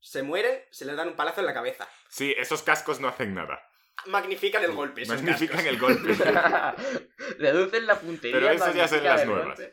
[0.00, 1.88] se mueren, se les dan un palazo en la cabeza.
[2.08, 3.62] Sí, esos cascos no hacen nada.
[4.06, 5.02] Magnifican el golpe.
[5.02, 5.72] esos Magnifican cascos.
[5.72, 6.14] el golpe.
[7.38, 8.38] Reducen la puntería.
[8.40, 9.46] Pero eso ya son magnifican las nuevas.
[9.58, 9.70] golpe.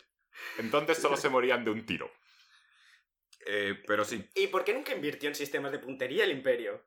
[0.59, 2.11] Entonces solo se morían de un tiro.
[3.45, 6.83] Eh, pero sí, ¿Y por qué nunca invirtió en sistemas de puntería el imperio?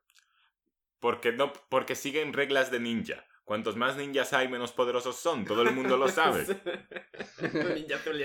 [0.99, 3.25] porque, no, porque siguen reglas de ninja.
[3.43, 5.45] Cuantos más ninjas hay, menos poderosos son.
[5.45, 6.45] Todo el mundo lo sabe.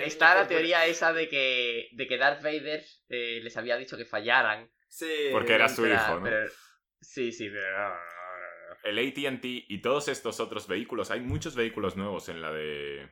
[0.05, 4.05] Está la teoría esa de que, de que Darth Vader eh, les había dicho que
[4.05, 4.71] fallaran.
[4.89, 5.29] Sí.
[5.33, 6.23] Porque era su hijo, ¿no?
[6.23, 6.49] pero-
[7.01, 7.95] Sí, sí, pero no.
[8.85, 13.11] El ATT y todos estos otros vehículos, hay muchos vehículos nuevos en la de.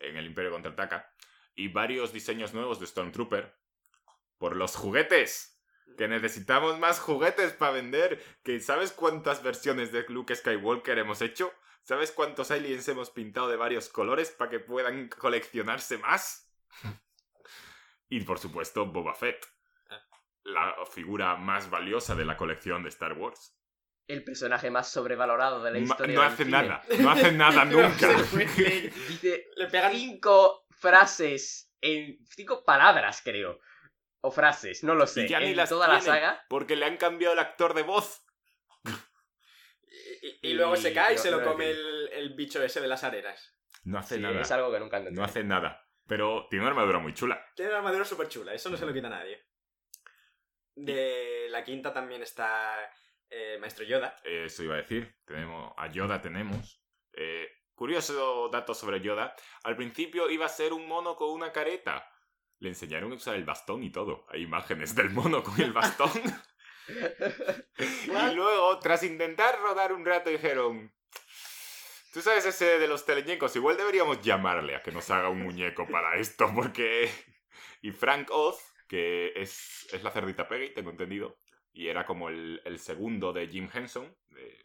[0.00, 1.12] en el Imperio Contraataca.
[1.54, 3.54] Y varios diseños nuevos de Stormtrooper.
[4.42, 5.56] Por los juguetes.
[5.96, 8.20] Que necesitamos más juguetes para vender.
[8.42, 11.54] Que ¿Sabes cuántas versiones de Luke Skywalker hemos hecho?
[11.84, 16.52] ¿Sabes cuántos aliens hemos pintado de varios colores para que puedan coleccionarse más?
[18.08, 19.46] y por supuesto, Boba Fett.
[20.42, 23.56] La figura más valiosa de la colección de Star Wars.
[24.08, 26.16] El personaje más sobrevalorado de la Ma- historia.
[26.16, 26.50] no del hace cine.
[26.50, 28.08] nada, no hace nada nunca.
[29.08, 33.60] Dice Le pegan cinco frases en cinco palabras, creo.
[34.22, 35.24] O frases, no lo sé.
[35.24, 36.44] Y ya ni en las toda la saga.
[36.48, 38.24] Porque le han cambiado el actor de voz.
[39.84, 42.80] Y, y- y luego se cae y se lo come que- el, el bicho ese
[42.80, 43.56] de las arenas.
[43.84, 44.40] No hace Sí, nada.
[44.40, 45.86] es algo que nunca No hace nada.
[46.06, 47.44] Pero tiene una armadura muy chula.
[47.54, 49.44] Tiene una armadura súper chula, eso no se lo quita nadie.
[50.74, 52.76] De la quinta también está
[53.28, 54.16] eh, Maestro Yoda.
[54.24, 55.14] Eso iba a decir.
[55.24, 56.82] Tenemos, a Yoda tenemos.
[57.12, 59.34] Eh, curioso dato sobre Yoda.
[59.64, 62.08] Al principio iba a ser un mono con una careta.
[62.62, 64.24] Le enseñaron a usar el bastón y todo.
[64.28, 66.12] Hay imágenes del mono con el bastón.
[68.06, 70.94] y luego, tras intentar rodar un rato, dijeron...
[72.12, 75.88] Tú sabes ese de los teleñecos, igual deberíamos llamarle a que nos haga un muñeco
[75.88, 77.10] para esto, porque...
[77.80, 81.40] Y Frank Oz, que es, es la cerdita Peggy, tengo entendido,
[81.72, 84.56] y era como el, el segundo de Jim Henson, de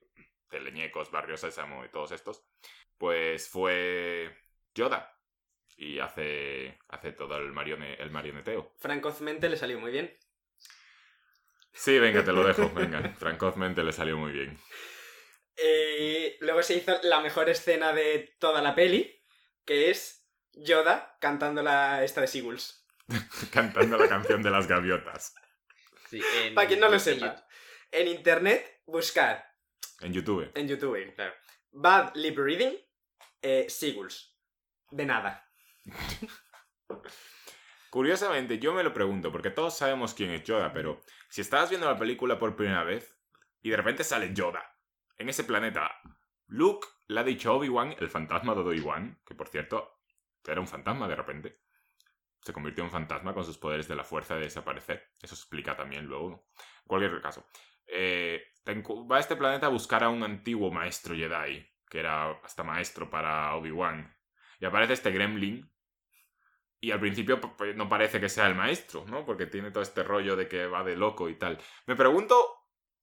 [0.49, 2.45] Teleñecos, Barrio Sésamo y todos estos,
[2.99, 4.37] pues fue
[4.75, 5.16] Yoda.
[5.79, 8.73] Y hace, hace todo el, marione, el marioneteo.
[8.79, 10.17] Francozmente le salió muy bien.
[11.73, 13.13] Sí, venga, te lo dejo, venga.
[13.17, 14.57] Francozmente le salió muy bien.
[15.55, 19.23] Eh, luego se hizo la mejor escena de toda la peli,
[19.65, 22.83] que es Yoda cantando la esta de Seagulls.
[23.53, 25.33] Cantando la canción de las gaviotas.
[26.09, 27.45] Sí, en- Para quien no lo sepa.
[27.91, 29.45] En internet, buscar
[30.01, 30.51] En YouTube.
[30.55, 31.33] en YouTube, claro.
[31.71, 32.73] Bad Lip Reading,
[33.41, 34.35] eh, Seagulls.
[34.91, 35.46] De nada.
[37.89, 41.87] Curiosamente, yo me lo pregunto, porque todos sabemos quién es Yoda, pero si estabas viendo
[41.87, 43.17] la película por primera vez
[43.61, 44.63] y de repente sale Yoda
[45.17, 45.91] en ese planeta,
[46.47, 50.01] Luke le ha dicho Obi-Wan, el fantasma de Obi-Wan, que por cierto
[50.45, 51.61] era un fantasma de repente,
[52.41, 55.11] se convirtió en fantasma con sus poderes de la fuerza de desaparecer.
[55.21, 56.47] Eso explica también luego.
[56.57, 57.45] En cualquier caso,
[57.85, 62.63] eh, va a este planeta a buscar a un antiguo maestro Jedi, que era hasta
[62.63, 64.15] maestro para Obi-Wan.
[64.59, 65.69] Y aparece este gremlin
[66.79, 69.25] y al principio p- pues, no parece que sea el maestro, ¿no?
[69.25, 71.57] Porque tiene todo este rollo de que va de loco y tal.
[71.87, 72.35] Me pregunto,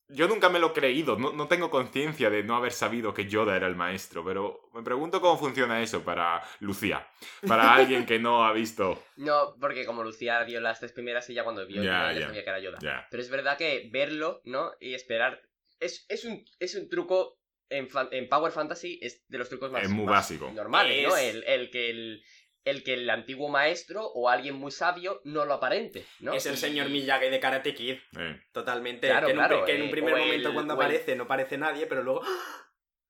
[0.08, 3.26] yo nunca me lo he creído, no, no tengo conciencia de no haber sabido que
[3.26, 7.08] Yoda era el maestro, pero me pregunto cómo funciona eso para Lucía,
[7.48, 9.02] para alguien que no ha visto...
[9.16, 12.26] No, porque como Lucía vio las tres primeras, ella cuando vio Ya, Yoda ya, ya.
[12.26, 13.06] sabía que era Yoda.
[13.10, 14.72] Pero es verdad que verlo, ¿no?
[14.80, 15.40] Y esperar.
[15.80, 17.38] Es, es, un, es un truco
[17.70, 20.50] en, en Power Fantasy es de los trucos más, Es muy más básico.
[20.52, 21.16] normales, ¿no?
[21.16, 22.22] El, el que el,
[22.64, 26.32] el que el antiguo maestro o alguien muy sabio no lo aparente, ¿no?
[26.34, 27.96] Es el Y- señor Miyagi de Karate Kid.
[28.18, 29.06] Eh, Totalmente.
[29.08, 31.16] Claro, que, en un, claro, que en un eh, primer el- momento cuando el- aparece
[31.16, 32.22] no aparece nadie, pero luego...
[32.24, 32.60] ¡ah!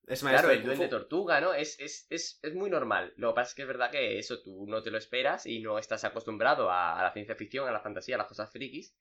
[0.07, 1.55] Es Claro, maestro de el duende tortuga, ¿no?
[1.55, 3.15] Es, es, es, es muy normal.
[3.17, 5.61] Lo que pasa es que es verdad que eso tú no te lo esperas y
[5.61, 8.95] no estás acostumbrado a, a la ciencia ficción, a la fantasía, a las cosas frikis.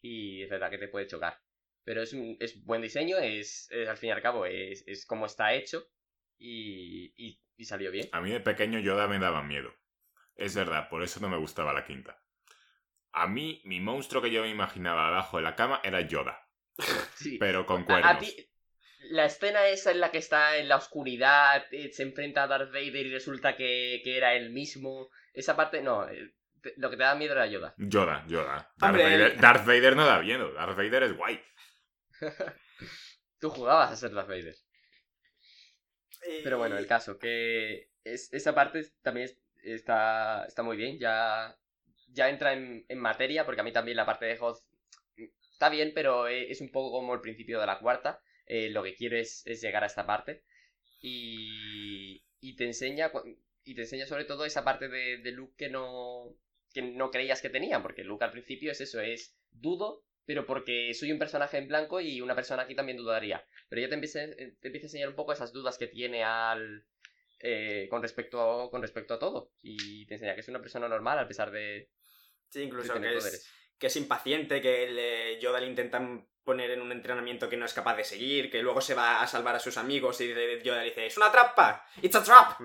[0.00, 1.38] Y es verdad que te puede chocar.
[1.84, 5.04] Pero es, un, es buen diseño, es, es, al fin y al cabo, es, es
[5.04, 5.86] como está hecho.
[6.38, 8.08] Y, y, y salió bien.
[8.12, 9.70] a mí de pequeño Yoda me daba miedo.
[10.38, 12.18] Es verdad, por eso no me gustaba la quinta.
[13.12, 16.40] A mí, mi monstruo que yo me imaginaba abajo de la cama era Yoda,
[17.16, 17.36] Sí.
[17.38, 18.10] pero con cuernos.
[18.14, 18.48] a ti-
[19.10, 22.70] la escena esa en la que está en la oscuridad, eh, se enfrenta a Darth
[22.72, 25.08] Vader y resulta que, que era él mismo.
[25.32, 26.08] Esa parte, no.
[26.08, 26.34] eh,
[26.76, 27.74] Lo que te da miedo era Yoda.
[27.78, 28.72] Yoda, Yoda.
[28.76, 30.52] Darth, Vader, el- Darth Vader no da miedo.
[30.52, 31.40] Darth Vader es guay.
[33.40, 34.54] Tú jugabas a ser Darth Vader.
[36.28, 40.98] Y- Pero bueno, el caso, que es, esa parte también es- está, está muy bien,
[40.98, 41.56] ya,
[42.12, 44.58] ya entra en, en materia, porque a mí también la parte de Hoth
[45.52, 48.82] está bien, pero e- es un poco como el principio de la cuarta, eh, lo
[48.82, 50.42] que quiero es, llegar a esta parte,
[51.00, 53.10] y, y te enseña,
[53.64, 56.36] y te enseña sobre todo esa parte de, de Luke que no,
[56.72, 60.92] que no creías que tenía, porque Luke al principio es eso, es dudo, pero porque
[60.94, 63.44] soy un personaje en blanco y una persona aquí también dudaría.
[63.68, 66.84] Pero ya te empieza, te empieza a enseñar un poco esas dudas que tiene al
[67.40, 69.52] eh, con respecto a, con respecto a todo.
[69.62, 71.90] Y te enseña que es una persona normal a pesar de,
[72.50, 76.92] Sí, incluso que es, que es impaciente, que le, Yoda le intentan poner en un
[76.92, 79.76] entrenamiento que no es capaz de seguir, que luego se va a salvar a sus
[79.76, 81.84] amigos y de- Yoda le dice, ¡es una trampa!
[82.00, 82.58] ¡It's a trap!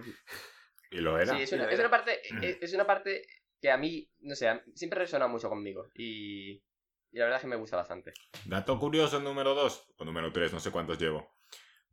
[0.89, 1.36] Y lo era.
[1.36, 1.84] Sí, es una, lo es era.
[1.88, 3.26] una parte, es, es una parte
[3.59, 5.89] que a mí, no sé, a- siempre resuena mucho conmigo.
[5.95, 8.13] Y, y la verdad es que me gusta bastante.
[8.45, 11.32] Dato curioso número 2, o número 3, no sé cuántos llevo.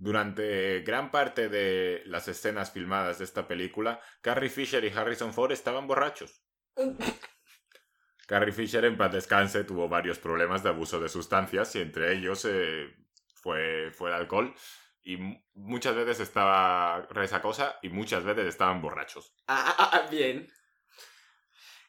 [0.02, 5.52] Durante gran parte de las escenas filmadas de esta película, Carrie Fisher y Harrison Ford
[5.52, 6.42] estaban borrachos.
[8.26, 12.46] Carrie Fisher, en paz descanse, tuvo varios problemas de abuso de sustancias y entre ellos
[12.48, 12.88] eh,
[13.34, 14.54] fue, fue el alcohol.
[15.02, 19.34] Y mu- muchas veces estaba resacosa y muchas veces estaban borrachos.
[19.48, 20.48] Ah, ah, ah, bien.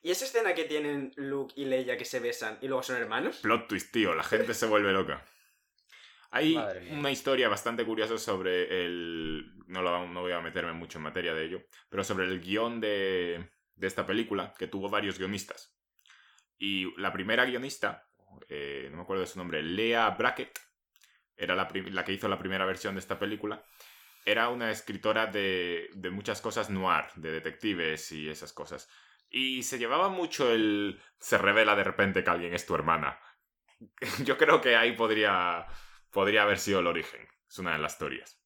[0.02, 3.38] ¿Y esa escena que tienen Luke y Leia que se besan y luego son hermanos?
[3.38, 5.24] Plot twist, tío, la gente se vuelve loca.
[6.32, 6.58] Hay
[6.92, 9.54] una historia bastante curiosa sobre el...
[9.68, 12.80] No, lo, no voy a meterme mucho en materia de ello, pero sobre el guion
[12.80, 15.78] de, de esta película, que tuvo varios guionistas.
[16.58, 18.08] Y la primera guionista,
[18.48, 20.58] eh, no me acuerdo de su nombre, Lea Brackett,
[21.36, 23.66] era la, la que hizo la primera versión de esta película.
[24.24, 28.90] Era una escritora de, de muchas cosas noir, de detectives y esas cosas.
[29.30, 31.02] Y se llevaba mucho el...
[31.20, 33.20] Se revela de repente que alguien es tu hermana.
[34.24, 35.66] Yo creo que ahí podría,
[36.12, 37.28] podría haber sido el origen.
[37.50, 38.40] Es una de las teorías.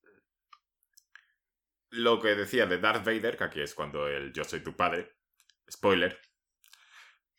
[1.89, 5.15] Lo que decía de Darth Vader, que aquí es cuando el yo soy tu padre.
[5.69, 6.19] Spoiler.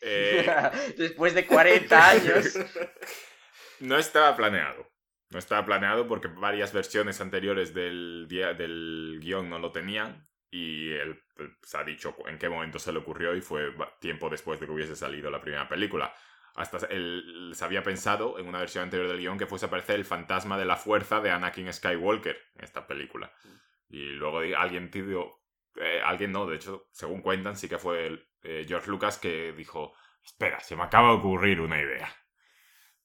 [0.00, 0.46] Eh,
[0.96, 2.58] Después de 40 años.
[3.80, 4.90] no estaba planeado.
[5.30, 10.28] No estaba planeado porque varias versiones anteriores del, del guion no lo tenían.
[10.50, 14.30] Y él pues, se ha dicho en qué momento se le ocurrió y fue tiempo
[14.30, 16.14] después de que hubiese salido la primera película.
[16.56, 19.96] Hasta él se había pensado en una versión anterior del guion que fuese a aparecer
[19.96, 23.32] el fantasma de la fuerza de Anakin Skywalker en esta película.
[23.88, 25.40] Y luego alguien pidió.
[25.76, 29.52] eh, alguien no, de hecho, según cuentan, sí que fue el, eh, George Lucas que
[29.52, 29.92] dijo:
[30.24, 32.08] Espera, se me acaba de ocurrir una idea.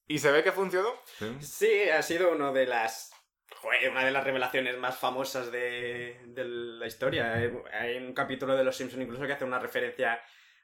[0.08, 0.90] ¿Y se ve que funcionó?
[1.06, 1.38] Sí.
[1.42, 3.12] Sí, ha sido una de las.
[3.56, 7.34] joder, una de las revelaciones más famosas de, de la historia.
[7.34, 10.22] Hay un capítulo de Los Simpsons incluso que hace una referencia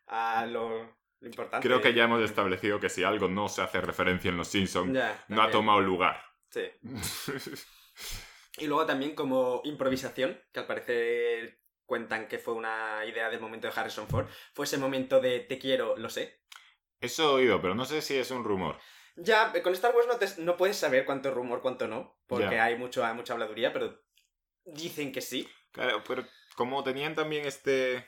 [0.07, 1.67] a lo, lo importante.
[1.67, 4.93] Creo que ya hemos establecido que si algo no se hace referencia en Los Simpsons,
[4.93, 6.21] Ya, no ha tomado lugar.
[6.49, 6.63] Sí.
[8.59, 13.67] Y luego también como improvisación, que al parecer cuentan que fue una idea del momento
[13.67, 16.41] de Harrison Ford, fue ese momento de te quiero, lo sé.
[16.99, 18.79] Eso he oído, pero no sé si es un rumor.
[19.15, 22.55] Ya, con Star Wars no, te- no puedes saber cuánto es rumor, cuánto no, porque
[22.55, 22.63] Ya.
[22.65, 24.01] hay, mucho, hay mucha habladuría, pero
[24.65, 25.47] dicen que sí.
[25.71, 28.07] Claro, pero como tenían también este,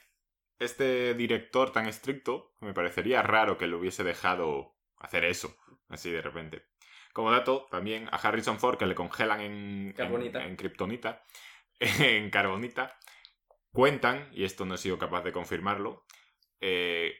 [0.59, 5.55] este director tan estricto, me parecería raro que lo hubiese dejado hacer eso,
[5.87, 6.65] así de repente.
[7.13, 10.43] Como dato, también a Harrison Ford, que le congelan en Carbonita.
[10.43, 11.23] en, en Kryptonita,
[11.79, 12.97] en Carbonita,
[13.71, 16.05] cuentan, y esto no he sido capaz de confirmarlo,
[16.61, 17.15] eh,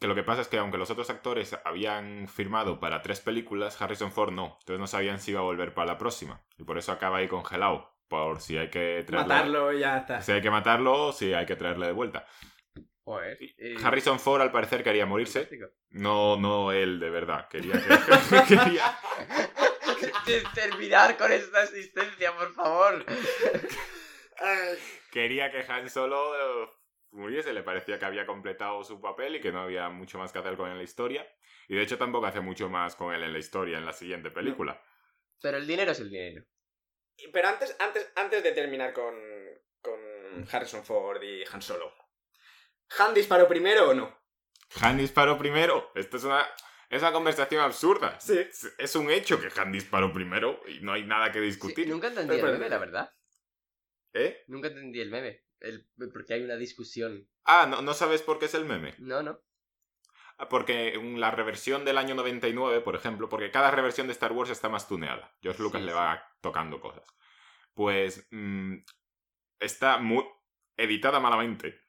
[0.00, 3.80] que lo que pasa es que aunque los otros actores habían firmado para tres películas,
[3.80, 4.56] Harrison Ford no.
[4.60, 6.40] Entonces no sabían si iba a volver para la próxima.
[6.56, 7.92] Y por eso acaba ahí congelado.
[8.08, 9.04] Por si hay que.
[9.12, 10.22] Matarlo y ya está.
[10.22, 12.26] Si hay que matarlo, si hay que traerle de vuelta.
[13.10, 13.38] Joder.
[13.58, 15.40] eh, Harrison Ford al parecer quería morirse.
[15.40, 15.66] fantástico.
[15.90, 17.48] No, no él de verdad.
[17.48, 17.88] Quería que...
[18.48, 18.96] quería-
[20.54, 23.04] terminar con esta existencia, por favor.
[25.10, 26.70] Quería que Han Solo
[27.10, 30.38] muriese, le parecía que había completado su papel y que no había mucho más que
[30.38, 31.26] hacer con él en la historia.
[31.68, 34.30] Y de hecho tampoco hace mucho más con él en la historia, en la siguiente
[34.30, 34.80] película.
[35.42, 36.44] Pero el dinero es el dinero.
[37.32, 39.14] Pero antes, antes, antes de terminar con,
[39.82, 41.92] con Harrison Ford y Han Solo.
[42.98, 44.18] ¿Han disparó primero o no?
[44.80, 45.90] Han disparó primero.
[45.94, 46.46] Esto es una,
[46.88, 48.18] es una conversación absurda.
[48.20, 48.38] Sí.
[48.38, 51.88] Es, es un hecho que Han disparó primero y no hay nada que Sí, discutir.
[51.88, 53.14] nunca entendí Pero, el meme, la verdad.
[54.12, 54.42] ¿Eh?
[54.48, 55.44] Nunca entendí el meme.
[55.60, 57.28] El, porque hay una discusión.
[57.44, 58.94] Ah, ¿no, ¿no sabes por qué es el meme?
[58.98, 59.40] No, no.
[60.38, 64.32] Ah, Porque en la reversión del año 99, por ejemplo, porque cada reversión de Star
[64.32, 65.36] Wars está más tuneada.
[65.42, 65.98] George Lucas Sí, le sí.
[65.98, 67.04] va tocando cosas.
[67.74, 68.76] Pues mm,
[69.60, 70.24] está muy
[70.78, 71.79] editada malamente.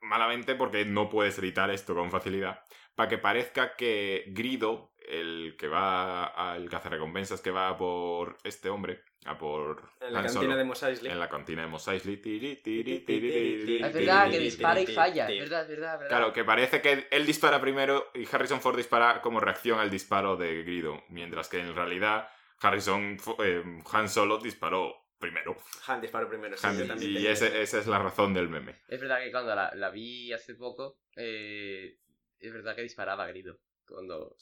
[0.00, 2.60] Malamente porque no puedes editar esto con facilidad.
[2.94, 9.02] Para que parezca que Grido, el que va al cazarrecompensas que va por este hombre,
[9.26, 11.12] a por En la cantina de Mos Eisley.
[11.12, 15.26] en la cantina de Mos Eisley, Es verdad que dispara y falla.
[15.26, 16.08] verdad, es verdad, verdad.
[16.08, 20.36] Claro, que parece que él dispara primero y Harrison Ford dispara como reacción al disparo
[20.36, 22.28] de Grido, mientras que en realidad
[22.60, 25.56] Harrison eh, Han Solo disparó primero.
[25.86, 28.80] Han disparó primero, sí, Han- yo también y ese- esa es la razón del meme.
[28.88, 31.98] Es verdad que cuando la, la vi hace poco, eh,
[32.38, 33.58] es verdad que disparaba grido.
[33.88, 34.36] Cuando...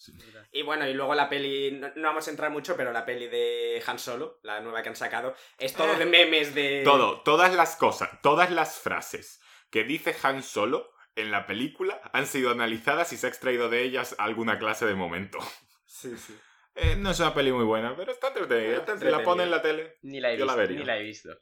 [0.52, 3.28] Y bueno, y luego la peli, no, no vamos a entrar mucho, pero la peli
[3.28, 6.80] de Han Solo, la nueva que han sacado, es todo de memes de...
[6.82, 12.26] Todo, todas las cosas, todas las frases que dice Han Solo en la película han
[12.26, 15.38] sido analizadas y se ha extraído de ellas alguna clase de momento.
[15.84, 16.34] Sí, sí.
[16.76, 18.76] Eh, no es una peli muy buena, pero está entretenida.
[18.78, 19.96] Está Si la pone en la tele.
[20.02, 20.78] Ni la he Yo la visto, vería.
[20.78, 21.40] ni la he visto.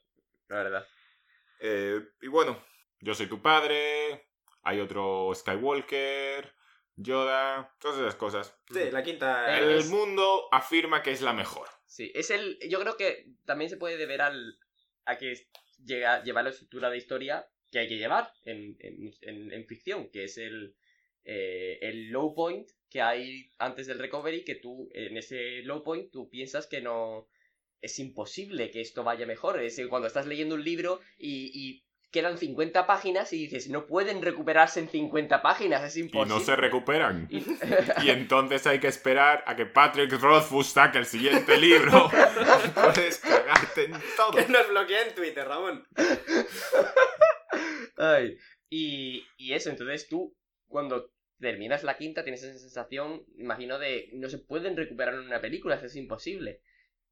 [0.49, 0.87] La verdad.
[1.61, 2.63] Eh, y bueno,
[3.01, 4.29] yo soy tu padre,
[4.63, 6.53] hay otro Skywalker,
[6.97, 8.55] Yoda, todas esas cosas.
[8.71, 9.59] Sí, la quinta...
[9.59, 11.67] El es- mundo afirma que es la mejor.
[11.87, 12.59] Sí, es el.
[12.69, 14.59] Yo creo que también se puede deber al.
[15.05, 15.35] a que
[15.85, 20.11] llega, llevar la estructura de historia que hay que llevar en, en, en- en ficción,
[20.11, 20.75] que es el.
[21.25, 26.11] eh, el low point que hay antes del recovery, que tú, en ese low point,
[26.13, 27.27] tú piensas que no.
[27.81, 29.61] Es imposible que esto vaya mejor.
[29.61, 34.23] Es cuando estás leyendo un libro y, y quedan 50 páginas y dices, no pueden
[34.23, 36.35] recuperarse en 50 páginas, es Y imposible.
[36.35, 37.27] no se recuperan.
[37.31, 37.43] Y-
[38.05, 42.09] Y entonces hay que esperar a que Patrick Rothfuss saque el siguiente libro.
[42.75, 44.33] Puedes cagarte en todo.
[44.33, 45.85] Que nos en Twitter, Ramón.
[47.97, 48.37] Ay,
[48.71, 50.35] y, y eso, entonces tú,
[50.69, 51.11] cuando
[51.41, 55.75] terminas la quinta, tienes esa sensación, imagino, de no se pueden recuperar en una película,
[55.77, 56.61] es imposible.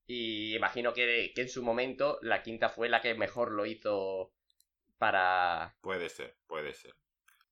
[0.07, 4.33] Y imagino que, que en su momento la quinta fue la que mejor lo hizo
[4.99, 5.77] para...
[5.81, 6.95] Puede ser, puede ser.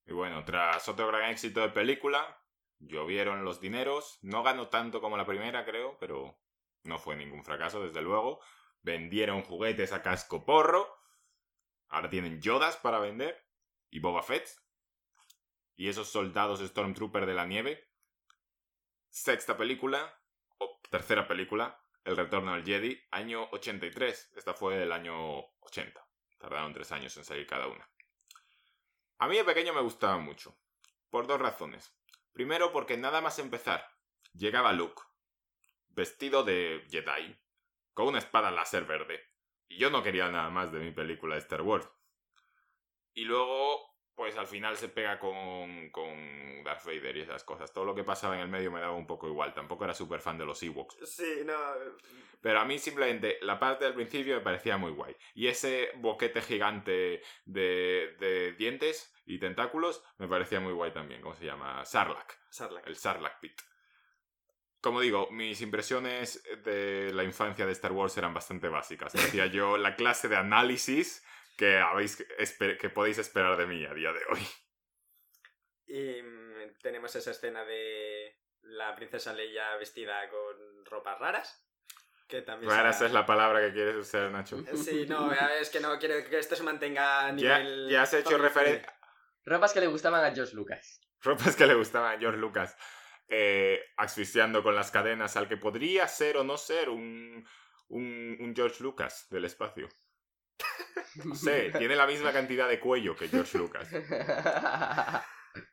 [0.07, 2.43] Y bueno, tras otro gran éxito de película,
[2.79, 4.19] llovieron los dineros.
[4.23, 6.39] No ganó tanto como la primera, creo, pero
[6.85, 8.41] no fue ningún fracaso, desde luego.
[8.83, 10.89] Vendieron juguetes a casco porro.
[11.89, 13.45] Ahora tienen Yodas para vender.
[13.91, 14.49] Y Boba Fett.
[15.79, 17.89] Y esos soldados Stormtrooper de la nieve.
[19.09, 20.21] Sexta película.
[20.59, 21.81] O tercera película.
[22.05, 23.01] El retorno al Jedi.
[23.13, 24.33] Año 83.
[24.37, 26.05] Esta fue del año 80.
[26.37, 27.89] Tardaron tres años en salir cada una.
[29.19, 30.59] A mí de pequeño me gustaba mucho.
[31.11, 31.97] Por dos razones.
[32.33, 33.85] Primero porque nada más empezar,
[34.33, 35.01] llegaba Luke,
[35.91, 37.37] vestido de Jedi,
[37.95, 39.21] con una espada láser verde.
[39.69, 41.89] Y yo no quería nada más de mi película de Star Wars.
[43.13, 47.73] Y luego, pues al final se pega con, con Darth Vader y esas cosas.
[47.73, 49.55] Todo lo que pasaba en el medio me daba un poco igual.
[49.55, 50.97] Tampoco era súper fan de los Ewoks.
[51.05, 51.55] Sí, no...
[52.41, 55.15] Pero a mí simplemente la parte del principio me parecía muy guay.
[55.35, 61.23] Y ese boquete gigante de, de dientes y tentáculos me parecía muy guay también.
[61.23, 61.85] ¿Cómo se llama?
[61.85, 62.33] Sarlacc.
[62.51, 62.89] Sarlacc.
[62.89, 63.63] El Sarlacc Pit.
[64.81, 69.13] Como digo, mis impresiones de la infancia de Star Wars eran bastante básicas.
[69.13, 71.25] Decía yo la clase de análisis
[71.59, 74.47] que, habéis, que podéis esperar de mí a día de hoy.
[75.87, 81.65] Y mm, tenemos esa escena de la princesa Leia vestida con ropas raras.
[82.29, 84.63] Que también Rara será- esa es la palabra que quieres usar, Nacho.
[84.75, 85.31] Sí, no,
[85.61, 87.89] es que no quiero que esto se mantenga a Ya, nivel...
[87.89, 88.95] ya has hecho referencia...
[89.45, 91.01] Ropas que le gustaban a George Lucas.
[91.23, 92.77] ropas que le gustaban a George Lucas,
[93.29, 97.49] eh, asfixiando con las cadenas al que podría ser o no ser un,
[97.89, 99.89] un, un George Lucas del espacio.
[101.25, 103.89] No sé, tiene la misma cantidad de cuello que George Lucas.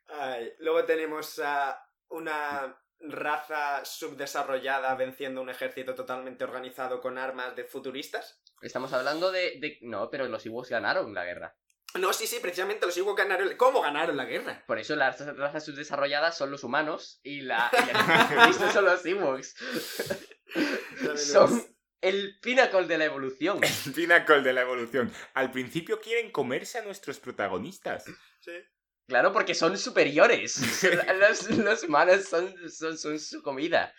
[0.08, 1.80] Ay, luego tenemos a
[2.10, 8.42] una raza subdesarrollada venciendo un ejército totalmente organizado con armas de futuristas.
[8.62, 11.56] Estamos hablando de, de- No, pero los Ewoks ganaron la guerra.
[12.00, 13.56] No, sí, sí, precisamente los Ewoks ganaron...
[13.58, 14.64] ¿Cómo ganaron la guerra?
[14.66, 19.56] Por eso las razas subdesarrolladas son los humanos y, la, y la- son los Ewoks.
[21.18, 21.75] Son
[22.08, 23.60] el pinnacle de la evolución.
[23.64, 25.12] El pinnacle de la evolución.
[25.34, 28.06] Al principio quieren comerse a nuestros protagonistas.
[28.40, 28.52] Sí.
[29.08, 30.60] Claro, porque son superiores.
[31.20, 33.94] Los, los humanos son, son, son su comida.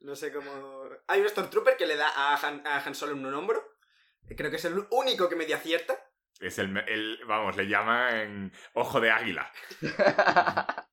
[0.00, 0.88] No sé cómo.
[1.08, 3.64] Hay un Stormtrooper que le da a Han, a Han Solo en un hombro.
[4.36, 5.98] Creo que es el único que medio acierta.
[6.38, 9.50] Es el, el- vamos, le llaman ojo de águila.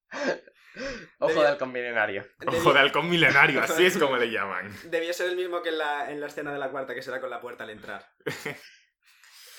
[1.19, 2.25] Ojo Debía- del conmilenario.
[2.47, 4.75] Ojo de halcón milenario, así es como le llaman.
[4.85, 7.19] Debió ser el mismo que en la, en la escena de la cuarta, que será
[7.21, 8.05] con la puerta al entrar.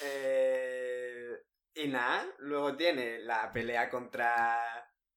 [0.07, 1.31] Eh,
[1.75, 4.61] y nada, luego tiene la pelea contra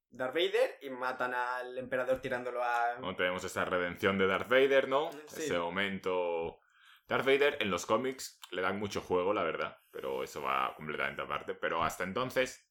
[0.10, 2.96] Darth Vader y matan al emperador tirándolo a...
[3.00, 5.12] No tenemos esa redención de Darth Vader, ¿no?
[5.28, 5.44] Sí.
[5.44, 6.60] Ese momento.
[7.08, 11.22] Darth Vader en los cómics le dan mucho juego, la verdad, pero eso va completamente
[11.22, 11.54] aparte.
[11.56, 12.67] Pero hasta entonces,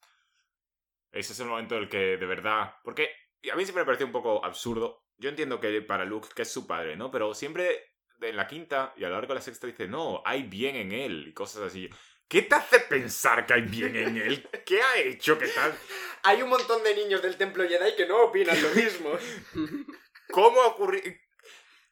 [1.12, 2.74] ese es el momento en el que de verdad.
[2.84, 3.10] Porque
[3.50, 5.04] a mí siempre me pareció un poco absurdo.
[5.18, 7.10] Yo entiendo que para Luke, que es su padre, ¿no?
[7.10, 10.44] Pero siempre en la quinta y a lo largo de la sexta dice, no, hay
[10.44, 11.88] bien en él y cosas así.
[12.28, 14.48] ¿Qué te hace pensar que hay bien en él?
[14.64, 15.76] ¿Qué ha hecho que tal?
[16.24, 19.16] Hay un montón de niños del Templo Jedi que no opinan lo mismo.
[20.32, 21.04] ¿Cómo ha ocurrido?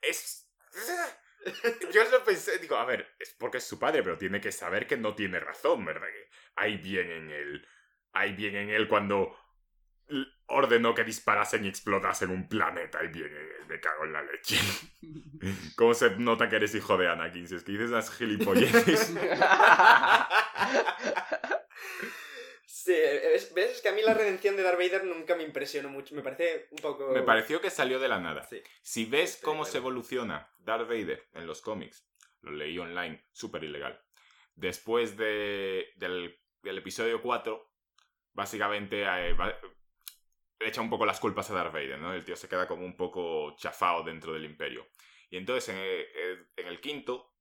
[0.03, 0.51] Es.
[1.93, 4.89] Yo lo pensé, digo, a ver, es porque es su padre, pero tiene que saber
[4.89, 6.09] que no tiene razón, ¿verdad?
[6.09, 7.69] Que hay bien en él.
[8.15, 9.37] Hay bien en él cuando
[10.47, 12.99] ordenó que disparasen y explotasen un planeta.
[13.01, 14.59] Hay bien en él, me cago en la leche.
[15.77, 17.47] ¿Cómo se nota que eres hijo de Anakin?
[17.49, 19.15] Si es que dices unas gilipolleces.
[22.67, 25.89] Sí, es- ves, es que a mí la redención de Darth Vader nunca me impresionó
[25.89, 26.15] mucho.
[26.15, 27.13] Me parece un poco...
[27.13, 28.43] Me pareció que salió de la nada.
[28.43, 28.63] Sí.
[28.83, 32.07] Si ves cómo se evoluciona Darth Vader en los cómics,
[32.43, 33.99] lo leí online, súper ilegal.
[34.55, 37.74] Después de, del, del episodio 4,
[38.35, 39.37] básicamente eh,
[40.61, 42.13] echa un poco las culpas a Darth Vader, ¿no?
[42.13, 44.87] El tío se queda como un poco chafado dentro del imperio.
[45.31, 47.35] Y entonces en el, en el quinto,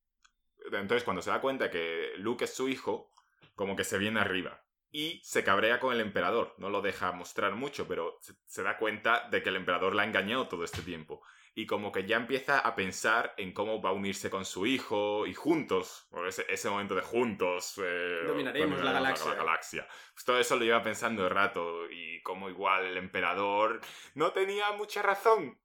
[0.72, 3.12] entonces cuando se da cuenta que Luke es su hijo,
[3.56, 4.63] como que se viene arriba.
[4.96, 6.54] Y se cabrea con el emperador.
[6.60, 10.06] No lo deja mostrar mucho, pero se, da cuenta de que el emperador la ha
[10.06, 11.24] engañado todo este tiempo.
[11.56, 15.26] Y como que ya empieza a pensar en cómo va a unirse con su hijo
[15.26, 19.34] y juntos, ese, ese momento de juntos, eh, Dominaremos la galaxia.
[19.34, 19.88] galaxia.
[20.14, 23.82] Pues todo eso lo lleva pensando de rato y como igual el emperador
[24.14, 25.60] no tenía mucha razón.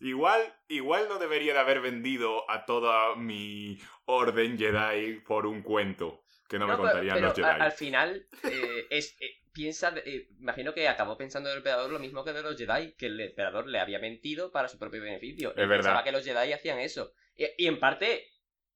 [0.00, 6.25] Igual, igual no debería de haber vendido a toda mi orden Jedi por un cuento
[6.48, 7.48] que no, me No, contarían pero los Jedi.
[7.48, 12.24] al final, eh, es, eh, piensa, eh, imagino que acabó pensando del emperador lo mismo
[12.24, 15.50] que de los Jedi, que el emperador le había mentido para su propio beneficio.
[15.50, 16.04] Es Y Pensaba verdad.
[16.04, 17.12] que los Jedi hacían eso.
[17.36, 18.28] Y, y en parte,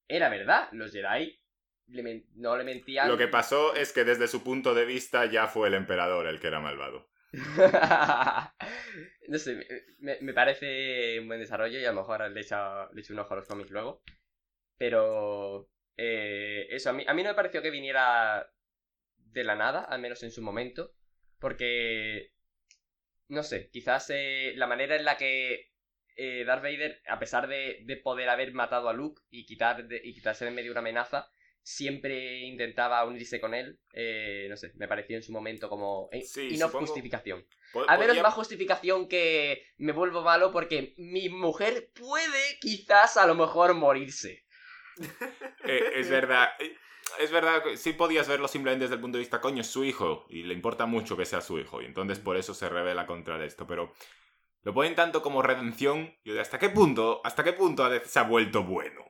[0.08, 1.40] era verdad, los Jedi
[1.88, 3.08] le no le mentían.
[3.08, 6.40] Lo que pasó es que desde su punto de vista ya fue el emperador el
[6.40, 7.08] que era malvado.
[9.28, 9.66] no sé,
[10.00, 13.46] me, parece un buen desarrollo y a lo mejor le echo un ojo a los
[13.46, 14.02] cómics luego.
[14.78, 15.68] Pero
[16.02, 18.50] eh, eso, a mí, a mí no me pareció que viniera
[19.18, 20.94] de la nada, al menos en su momento,
[21.38, 22.32] porque,
[23.28, 25.70] no sé, quizás eh, la manera en la que
[26.16, 30.00] eh, Darth Vader, a pesar de, de poder haber matado a Luke y, quitar de-
[30.02, 31.30] y quitarse de en medio una amenaza,
[31.62, 36.08] siempre intentaba unirse con él, eh, no sé, me pareció en su momento como...
[36.12, 37.46] eh, Sí, y no supongo- justificación.
[37.88, 43.26] Al menos podía- más justificación que me vuelvo malo porque mi mujer puede quizás a
[43.26, 44.44] lo mejor morirse.
[45.66, 46.50] Eh, es verdad.
[46.58, 46.76] eh,
[47.18, 49.84] Es verdad que sí podías verlo simplemente desde el punto de vista, coño, es su
[49.84, 50.26] hijo.
[50.28, 51.82] Y le importa mucho que sea su hijo.
[51.82, 53.66] Y entonces por eso se revela contra esto.
[53.66, 53.92] Pero
[54.62, 56.14] lo ponen tanto como redención.
[56.24, 57.20] Y ¿hasta qué punto?
[57.24, 59.04] ¿Hasta qué punto se ha vuelto bueno?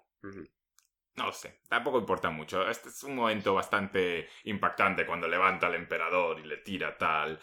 [1.16, 2.68] No lo sé, tampoco importa mucho.
[2.68, 7.40] Este es un momento bastante impactante cuando levanta al emperador y le tira tal.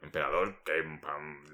[0.00, 1.44] Emperador que pam,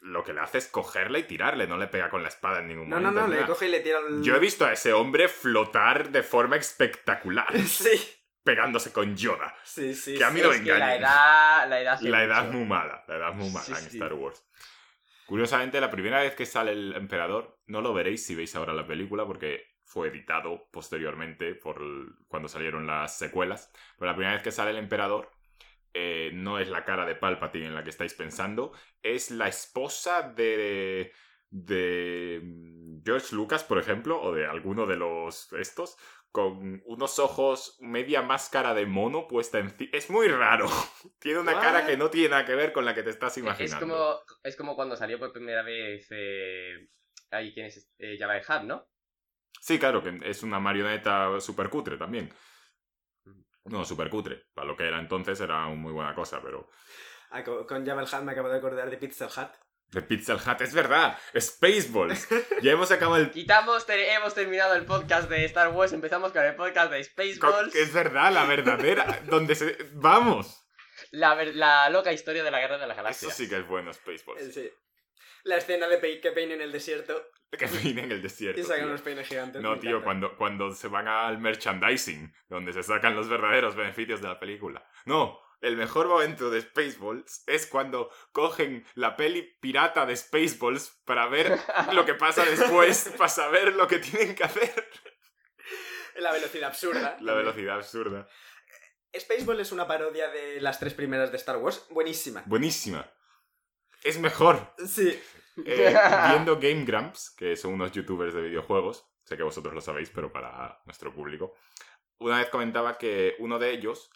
[0.00, 2.68] lo que le hace es cogerle y tirarle, no le pega con la espada en
[2.68, 3.28] ningún No, no, momento.
[3.28, 4.22] no, ni le coge y le tira el...
[4.22, 7.90] Yo he visto a ese hombre flotar de forma espectacular, Sí,
[8.44, 9.54] pegándose con Yoda.
[9.64, 10.16] sí, sí.
[10.16, 10.46] Que a mí sí.
[10.46, 11.00] no me que la engañen.
[11.02, 13.78] edad, la edad, La edad es muy mala, la edad es muy mala Sí, en
[13.90, 13.96] sí.
[13.98, 14.44] Star Wars.
[15.26, 18.86] Curiosamente, la primera vez que sale el emperador, no lo veréis si veis ahora la
[18.86, 23.70] película, porque fue editado posteriormente por el- cuando salieron las secuelas.
[23.98, 25.30] Pero la primera vez que sale el emperador,
[26.00, 28.72] eh, no es la cara de Palpatine en la que estáis pensando,
[29.02, 31.12] es la esposa de.
[31.50, 32.42] de.
[33.04, 35.96] George Lucas, por ejemplo, o de alguno de los estos,
[36.30, 39.90] con unos ojos, media máscara de mono puesta encima.
[39.92, 40.66] Es muy raro.
[41.18, 41.62] Tiene una What?
[41.62, 43.80] cara que no tiene nada que ver con la que te estás Es imaginando.
[43.80, 46.06] como, es como cuando salió por primera vez.
[46.10, 46.88] Eh,
[47.30, 47.90] ahí, ¿quién es?
[47.98, 48.88] Eh, Jabba the Hutt, ¿no?
[49.60, 52.32] Sí, claro, que es una marioneta super cutre también.
[53.70, 54.46] No, super cutre.
[54.54, 56.68] Para lo que era entonces era una muy buena cosa, pero...
[57.30, 59.50] Ah, con, con Hutt me acabo de acordar de Pizza el Hut.
[59.90, 61.18] De Pizza Hut, es verdad.
[61.38, 62.28] Spaceballs.
[62.62, 63.30] Ya hemos acabado el...
[63.30, 67.74] Quitamos, te- hemos terminado el podcast de Star Wars, empezamos con el podcast de Spaceballs.
[67.74, 69.20] Es verdad, la verdadera.
[69.26, 69.76] donde se...
[69.94, 70.64] Vamos.
[71.10, 73.34] La, ver- la loca historia de la guerra de las Eso galaxias.
[73.34, 74.52] sí que es bueno, Spaceballs.
[74.54, 74.70] Sí.
[75.44, 77.22] La escena de pe- que peine en el desierto
[77.58, 78.60] Que viene en el desierto.
[78.60, 78.88] y sacan tío.
[78.88, 79.62] unos peines gigantes.
[79.62, 84.28] No, tío, cuando, cuando se van al merchandising, donde se sacan los verdaderos beneficios de
[84.28, 84.86] la película.
[85.06, 91.26] No, el mejor momento de Spaceballs es cuando cogen la peli pirata de Spaceballs para
[91.26, 91.58] ver
[91.92, 94.88] lo que pasa después, para saber lo que tienen que hacer.
[96.16, 97.16] La velocidad absurda.
[97.20, 98.28] La velocidad absurda.
[99.18, 101.86] Spaceball es una parodia de las tres primeras de Star Wars.
[101.90, 102.42] Buenísima.
[102.46, 103.10] Buenísima.
[104.02, 104.74] Es mejor.
[104.86, 105.18] Sí.
[105.64, 105.94] Eh,
[106.30, 110.32] viendo Game Grumps, que son unos youtubers de videojuegos, sé que vosotros lo sabéis, pero
[110.32, 111.54] para nuestro público,
[112.18, 114.10] una vez comentaba que uno de ellos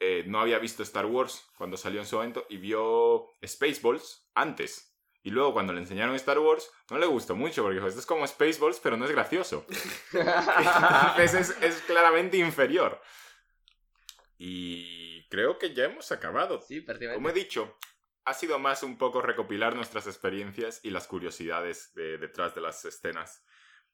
[0.00, 4.94] eh, no había visto Star Wars cuando salió en su momento y vio Spaceballs antes.
[5.22, 8.06] Y luego cuando le enseñaron Star Wars, no le gustó mucho porque dijo, esto es
[8.06, 9.66] como Spaceballs, pero no es gracioso.
[10.12, 13.00] Entonces es, es claramente inferior.
[14.38, 16.60] Y creo que ya hemos acabado.
[16.60, 17.16] sí, prácticamente.
[17.16, 17.76] Como he dicho,
[18.28, 22.84] ha sido más un poco recopilar nuestras experiencias y las curiosidades de- detrás de las
[22.84, 23.44] escenas.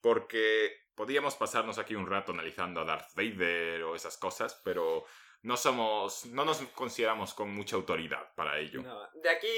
[0.01, 5.05] Porque podíamos pasarnos aquí un rato analizando a Darth Vader o esas cosas, pero
[5.43, 6.26] no somos.
[6.26, 8.82] no nos consideramos con mucha autoridad para ello.
[8.82, 9.49] No, de aquí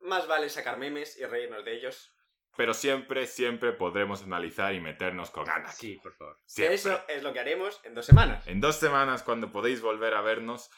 [0.00, 2.14] más vale sacar memes y reírnos de ellos.
[2.56, 5.72] Pero siempre, siempre podremos analizar y meternos con Anakin.
[5.76, 6.36] Sí, por favor.
[6.44, 6.74] Siempre.
[6.74, 8.46] Eso es lo que haremos en dos semanas.
[8.48, 10.70] En dos semanas, cuando podéis volver a vernos.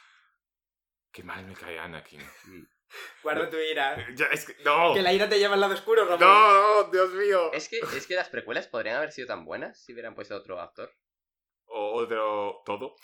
[1.13, 2.21] Qué mal me cae Anakin.
[3.23, 3.97] Guarda tu ira.
[4.15, 4.57] Ya, es que.
[4.65, 4.95] ¡No!
[4.95, 6.21] Que la ira te lleva al lado oscuro, Ramón.
[6.21, 6.85] ¡No!
[6.91, 7.53] ¡Dios mío!
[7.53, 10.39] Es que, es que las precuelas podrían haber sido tan buenas si hubieran puesto a
[10.39, 10.93] otro actor.
[11.67, 12.63] O otro.
[12.65, 12.97] todo.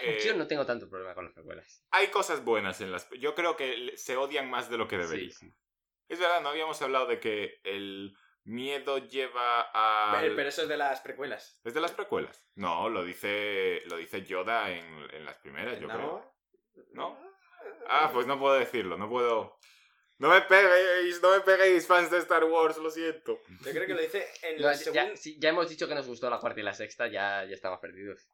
[0.00, 1.84] Eh, Yo no tengo tanto problema con las precuelas.
[1.90, 3.08] Hay cosas buenas en las...
[3.20, 5.30] Yo creo que se odian más de lo que deberían.
[5.30, 5.54] sí.
[6.08, 10.18] Es verdad, no habíamos hablado de que el miedo lleva a...
[10.20, 11.60] Pero, pero eso es de las precuelas.
[11.64, 12.48] ¿Es de las precuelas?
[12.54, 16.34] No, lo dice, lo dice Yoda en, en las primeras, yo creo.
[16.92, 17.27] ¿No?
[17.88, 19.58] Ah, pues no puedo decirlo, no puedo...
[20.18, 23.38] No me peguéis, no me peguéis, fans de Star Wars, lo siento.
[23.64, 25.16] Yo creo que lo dice en No, la ya, segunda.
[25.16, 27.78] sí, ya hemos dicho que nos gustó la cuarta y la sexta, ya, ya estamos
[27.78, 28.28] perdidos.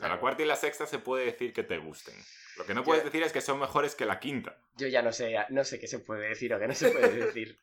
[0.00, 2.14] A la cuarta y la sexta se puede decir que te gusten.
[2.56, 4.58] Lo que no puedes decir es que son mejores que la quinta.
[4.76, 7.10] Yo ya no sé, no sé qué se puede decir o qué no se puede
[7.26, 7.60] decir.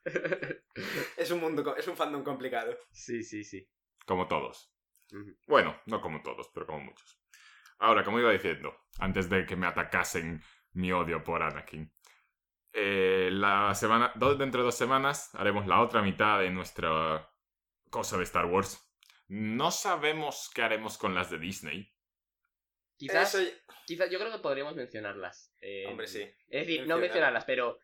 [1.17, 2.77] Es un mundo, es un fandom complicado.
[2.91, 3.67] sí, sí, sí.
[4.05, 4.71] Como todos.
[5.47, 7.19] Bueno, no como todos, pero como muchos.
[7.79, 10.43] Ahora, como iba diciendo, antes de que me atacasen
[10.73, 11.91] mi odio por Anakin,
[12.73, 17.29] eh, la semana, dentro de dos semanas haremos la otra mitad de nuestra
[17.89, 18.87] cosa de Star Wars.
[19.27, 21.93] No sabemos qué haremos con las de Disney.
[22.97, 23.51] Quizás, Eso-
[23.85, 25.53] quizás yo creo que podríamos mencionarlas.
[25.59, 26.21] eh, Hombre, sí.
[26.21, 26.35] Es
[26.67, 26.99] decir, no Mencionar.
[27.01, 27.79] mencionarlas, pero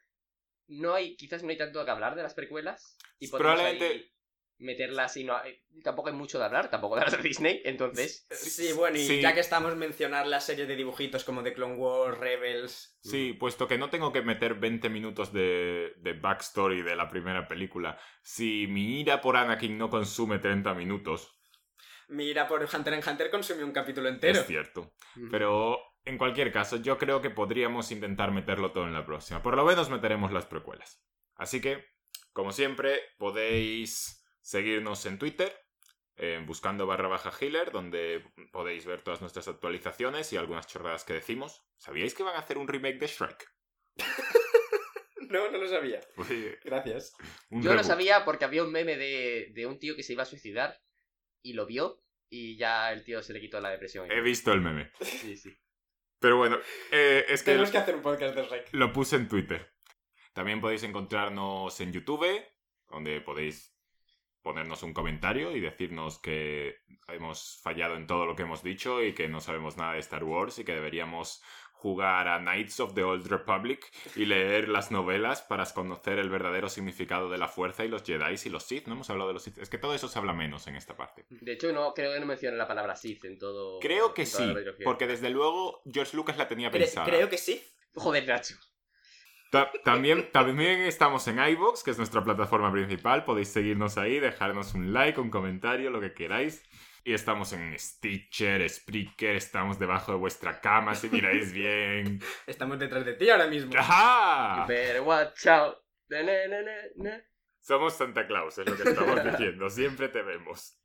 [0.67, 2.97] no hay, quizás no hay tanto que hablar de las precuelas.
[3.19, 4.11] Y Probablemente- ahí
[4.59, 8.25] meterlas y no hay- tampoco hay mucho de hablar, tampoco de las de Disney, entonces...
[8.31, 9.21] Sí, bueno, y Sí.
[9.21, 12.97] ya que estamos mencionar la serie de dibujitos como de Clone Wars, Rebels.
[13.03, 17.47] Sí, puesto que no tengo que meter 20 minutos de, de backstory de la primera
[17.47, 21.33] película, si mi ira por Anakin no consume 30 minutos,
[22.09, 24.39] Mira, por Hunter x Hunter consumió un capítulo entero.
[24.39, 24.93] es cierto.
[25.29, 29.43] Pero en cualquier caso, yo creo que podríamos intentar meterlo todo en la próxima.
[29.43, 31.03] Por lo menos meteremos las precuelas.
[31.35, 31.83] Así que,
[32.31, 34.16] como siempre, podéis
[34.47, 35.53] seguirnos en Twitter,
[36.45, 41.65] buscando barra baja healer, donde podéis ver todas nuestras actualizaciones y algunas chorradas que decimos.
[41.77, 43.53] ¿Sabíais que van a hacer un remake de Shrek?
[45.29, 45.99] No, no lo sabía.
[46.15, 47.13] Oye, Gracias.
[47.49, 50.25] Yo lo sabía porque había un meme de, de un tío que se iba a
[50.25, 50.79] suicidar
[51.41, 54.09] y lo vio y ya el tío se le quitó la depresión.
[54.09, 54.89] He visto el meme.
[55.01, 55.53] Sí, sí.
[56.19, 56.57] Pero bueno,
[56.91, 58.69] eh, es que Tenemos que hacer un podcast de Shrek.
[58.71, 59.69] lo puse en Twitter.
[60.31, 62.41] También podéis encontrarnos en YouTube,
[62.87, 63.76] donde podéis
[64.47, 66.77] ponernos un comentario y decirnos que
[67.09, 70.23] hemos fallado en todo lo que hemos dicho y que no sabemos nada de Star
[70.23, 71.41] Wars y que deberíamos
[71.73, 76.69] jugar a Knights of the Old Republic y leer las novelas para conocer el verdadero
[76.69, 78.87] significado de la fuerza y los Jedi y los Sith.
[78.87, 79.59] No hemos hablado de los Sith.
[79.59, 81.25] Es que todo eso se habla menos en esta parte.
[81.29, 83.79] De hecho, no, creo que no menciona la palabra Sith en todo.
[83.79, 84.51] Creo que sí,
[84.83, 87.05] porque desde luego George Lucas la tenía Cre- pensada.
[87.05, 87.61] creo que sí.
[87.93, 88.55] Joder, Nacho.
[89.51, 93.23] Ta- también, también estamos en iVoox, que es nuestra plataforma principal.
[93.25, 96.63] Podéis seguirnos ahí, dejarnos un like, un comentario, lo que queráis.
[97.03, 102.19] Y estamos en Stitcher, Spreaker, estamos debajo de vuestra cama si miráis bien.
[102.47, 103.71] Estamos detrás de ti ahora mismo.
[103.77, 104.65] ¡Ajá!
[104.67, 105.77] Pero watch out.
[106.09, 107.23] Na, na, na, na, na.
[107.61, 109.69] Somos Santa Claus, es lo que estamos diciendo.
[109.69, 110.77] Siempre te vemos.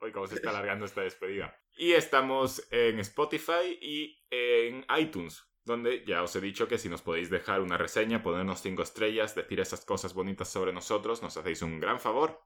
[0.00, 1.56] Hoy cómo se está alargando esta despedida.
[1.76, 5.44] Y estamos en Spotify y en iTunes.
[5.64, 9.34] Donde ya os he dicho que si nos podéis dejar una reseña, ponernos cinco estrellas,
[9.34, 12.42] decir esas cosas bonitas sobre nosotros, nos hacéis un gran favor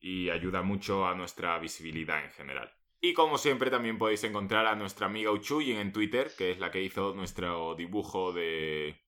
[0.00, 2.72] y ayuda mucho a nuestra visibilidad en general.
[3.00, 6.70] Y como siempre también podéis encontrar a nuestra amiga Uchuyin en Twitter, que es la
[6.70, 8.98] que hizo nuestro dibujo de,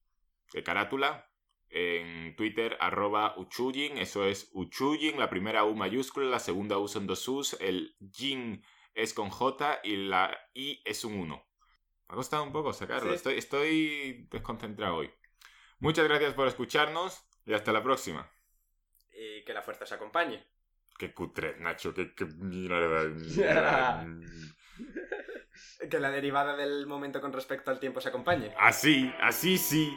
[0.64, 1.31] carátula.
[1.68, 7.06] En Twitter, arroba Uchuyin, eso es Uchuyin, la primera U mayúscula, la segunda U son
[7.06, 8.62] dos U's, el Jin
[8.94, 11.45] es con J y la I es un 1.
[12.09, 13.16] Me ha costado un poco sacarlo, Sí.
[13.16, 15.11] estoy, estoy desconcentrado hoy.
[15.81, 18.31] Muchas gracias por escucharnos y hasta la próxima.
[19.12, 20.47] Y que la fuerza os acompañe.
[20.99, 23.05] Qué cutre, Nacho, qué, qué mierda.
[25.91, 28.53] Que la derivada del momento con respecto al tiempo se acompañe.
[28.59, 29.97] Así, así sí.